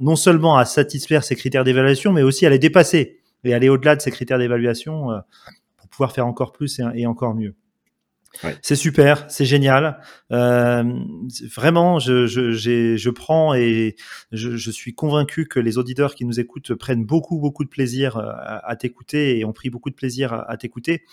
non 0.00 0.16
seulement 0.16 0.56
à 0.56 0.64
satisfaire 0.64 1.22
ses 1.22 1.36
critères 1.36 1.64
d'évaluation, 1.64 2.14
mais 2.14 2.22
aussi 2.22 2.46
à 2.46 2.50
les 2.50 2.58
dépasser 2.58 3.18
et 3.44 3.54
aller 3.54 3.68
au-delà 3.68 3.96
de 3.96 4.00
ces 4.00 4.10
critères 4.10 4.38
d'évaluation 4.38 5.10
euh, 5.10 5.18
pour 5.76 5.88
pouvoir 5.88 6.12
faire 6.12 6.26
encore 6.26 6.52
plus 6.52 6.80
et, 6.94 7.06
encore 7.06 7.34
mieux. 7.34 7.54
C'est 8.62 8.76
super, 8.76 9.24
c'est 9.28 9.46
génial. 9.46 10.00
Euh, 10.32 10.84
vraiment, 11.56 11.98
je, 11.98 12.26
je, 12.26 12.52
je, 12.52 13.10
prends 13.10 13.54
et 13.54 13.96
je, 14.32 14.56
je, 14.56 14.70
suis 14.70 14.94
convaincu 14.94 15.48
que 15.48 15.58
les 15.58 15.78
auditeurs 15.78 16.14
qui 16.14 16.24
nous 16.24 16.38
écoutent 16.38 16.74
prennent 16.74 17.04
beaucoup, 17.04 17.38
beaucoup 17.38 17.64
de 17.64 17.70
plaisir 17.70 18.18
euh, 18.18 18.30
à, 18.36 18.76
t'écouter 18.76 19.38
et 19.38 19.44
ont 19.44 19.52
pris 19.52 19.70
beaucoup 19.70 19.90
de 19.90 19.94
plaisir 19.94 20.44
à, 20.46 20.56
t'écouter. 20.56 21.04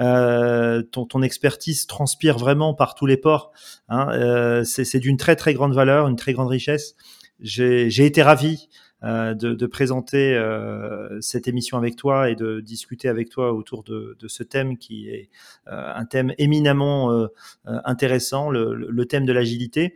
Euh, 0.00 0.82
ton, 0.82 1.06
ton, 1.06 1.22
expertise 1.22 1.86
transpire 1.86 2.38
vraiment 2.38 2.74
par 2.74 2.94
tous 2.94 3.06
les 3.06 3.16
ports. 3.16 3.52
Hein. 3.88 4.08
Euh, 4.12 4.64
c'est 4.64 5.00
d'une 5.00 5.16
très, 5.16 5.36
très 5.36 5.54
grande 5.54 5.74
valeur, 5.74 6.08
une 6.08 6.16
très 6.16 6.32
grande 6.32 6.48
richesse. 6.48 6.96
J'ai 7.40 8.04
été 8.04 8.20
ravi 8.20 8.68
de, 9.02 9.54
de, 9.54 9.66
présenter 9.66 10.34
euh, 10.34 11.20
cette 11.20 11.46
émission 11.46 11.78
avec 11.78 11.94
toi 11.94 12.30
et 12.30 12.34
de 12.34 12.60
discuter 12.60 13.08
avec 13.08 13.28
toi 13.30 13.52
autour 13.52 13.84
de, 13.84 14.16
de 14.18 14.28
ce 14.28 14.42
thème 14.42 14.76
qui 14.76 15.08
est 15.08 15.28
euh, 15.68 15.92
un 15.94 16.04
thème 16.04 16.32
éminemment 16.38 17.28
intéressant, 17.64 18.50
le, 18.50 18.74
le, 18.74 19.06
thème 19.06 19.24
de 19.24 19.32
l'agilité. 19.32 19.94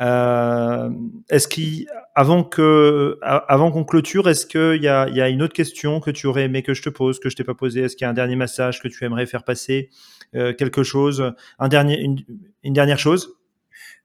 est-ce 0.00 1.48
qu'avant 1.48 2.44
que, 2.44 3.18
avant 3.22 3.70
qu'on 3.70 3.84
clôture, 3.84 4.28
est-ce 4.28 4.46
qu'il 4.46 4.82
y 4.82 4.88
a, 4.88 5.08
y 5.10 5.20
a 5.20 5.28
une 5.28 5.42
autre 5.42 5.54
question 5.54 6.00
que 6.00 6.10
tu 6.10 6.26
aurais 6.26 6.44
aimé 6.44 6.62
que 6.62 6.74
je 6.74 6.82
te 6.82 6.88
pose, 6.88 7.20
que 7.20 7.28
je 7.28 7.36
t'ai 7.36 7.44
pas 7.44 7.54
posé 7.54 7.82
Est-ce 7.82 7.96
qu'il 7.96 8.06
y 8.06 8.08
a 8.08 8.10
un 8.10 8.14
dernier 8.14 8.36
message 8.36 8.80
que 8.80 8.88
tu 8.88 9.04
aimerais 9.04 9.26
faire 9.26 9.44
passer 9.44 9.90
Quelque 10.32 10.82
chose 10.82 11.34
un 11.58 11.68
dernier, 11.68 12.00
une, 12.00 12.18
une 12.62 12.72
dernière 12.72 12.98
chose? 12.98 13.36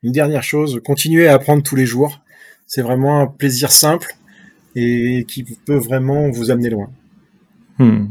Une 0.04 0.12
dernière 0.12 0.44
chose, 0.44 0.82
continuez 0.86 1.28
à 1.28 1.34
apprendre 1.34 1.64
tous 1.64 1.76
les 1.76 1.86
jours. 1.86 2.20
C'est 2.68 2.82
vraiment 2.82 3.22
un 3.22 3.28
plaisir 3.28 3.72
simple 3.72 4.16
et 4.76 5.26
qui 5.28 5.44
peut 5.44 5.78
vraiment 5.78 6.30
vous 6.30 6.52
amener 6.52 6.70
loin. 6.70 6.90
Hmm. 7.80 8.08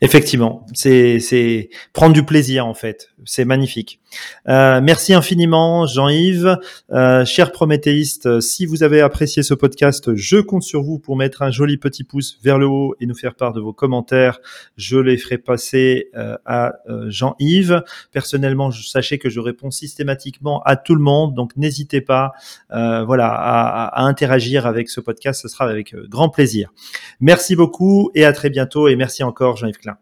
Effectivement, 0.00 0.66
c'est 0.74 1.70
prendre 1.92 2.12
du 2.12 2.24
plaisir 2.24 2.66
en 2.66 2.74
fait. 2.74 3.10
C'est 3.24 3.44
magnifique. 3.44 4.00
Euh, 4.48 4.80
merci 4.82 5.14
infiniment 5.14 5.86
Jean-Yves. 5.86 6.58
Euh, 6.92 7.24
cher 7.24 7.52
prométhéiste, 7.52 8.40
si 8.40 8.66
vous 8.66 8.82
avez 8.82 9.00
apprécié 9.00 9.42
ce 9.42 9.54
podcast, 9.54 10.14
je 10.14 10.38
compte 10.38 10.62
sur 10.62 10.82
vous 10.82 10.98
pour 10.98 11.16
mettre 11.16 11.42
un 11.42 11.50
joli 11.50 11.76
petit 11.76 12.04
pouce 12.04 12.38
vers 12.42 12.58
le 12.58 12.66
haut 12.66 12.94
et 13.00 13.06
nous 13.06 13.14
faire 13.14 13.34
part 13.34 13.52
de 13.52 13.60
vos 13.60 13.72
commentaires. 13.72 14.40
Je 14.76 14.98
les 14.98 15.16
ferai 15.16 15.38
passer 15.38 16.10
euh, 16.16 16.36
à 16.44 16.74
euh, 16.88 17.06
Jean-Yves. 17.08 17.82
Personnellement, 18.12 18.70
sachez 18.70 19.18
que 19.18 19.30
je 19.30 19.40
réponds 19.40 19.70
systématiquement 19.70 20.62
à 20.64 20.76
tout 20.76 20.94
le 20.94 21.02
monde, 21.02 21.34
donc 21.34 21.56
n'hésitez 21.56 22.00
pas 22.00 22.32
voilà, 22.70 23.28
à, 23.28 23.86
à, 23.86 24.02
interagir 24.02 24.66
avec 24.66 24.88
ce 24.88 25.00
podcast. 25.00 25.42
Ce 25.42 25.48
sera 25.48 25.64
avec 25.66 25.94
grand 25.94 26.28
plaisir. 26.28 26.72
Merci 27.20 27.56
beaucoup 27.56 28.10
et 28.14 28.24
à 28.24 28.32
très 28.32 28.50
bientôt 28.50 28.88
et 28.88 28.96
merci 28.96 29.22
encore 29.22 29.56
Jean-Yves 29.56 29.78
Klein. 29.78 29.93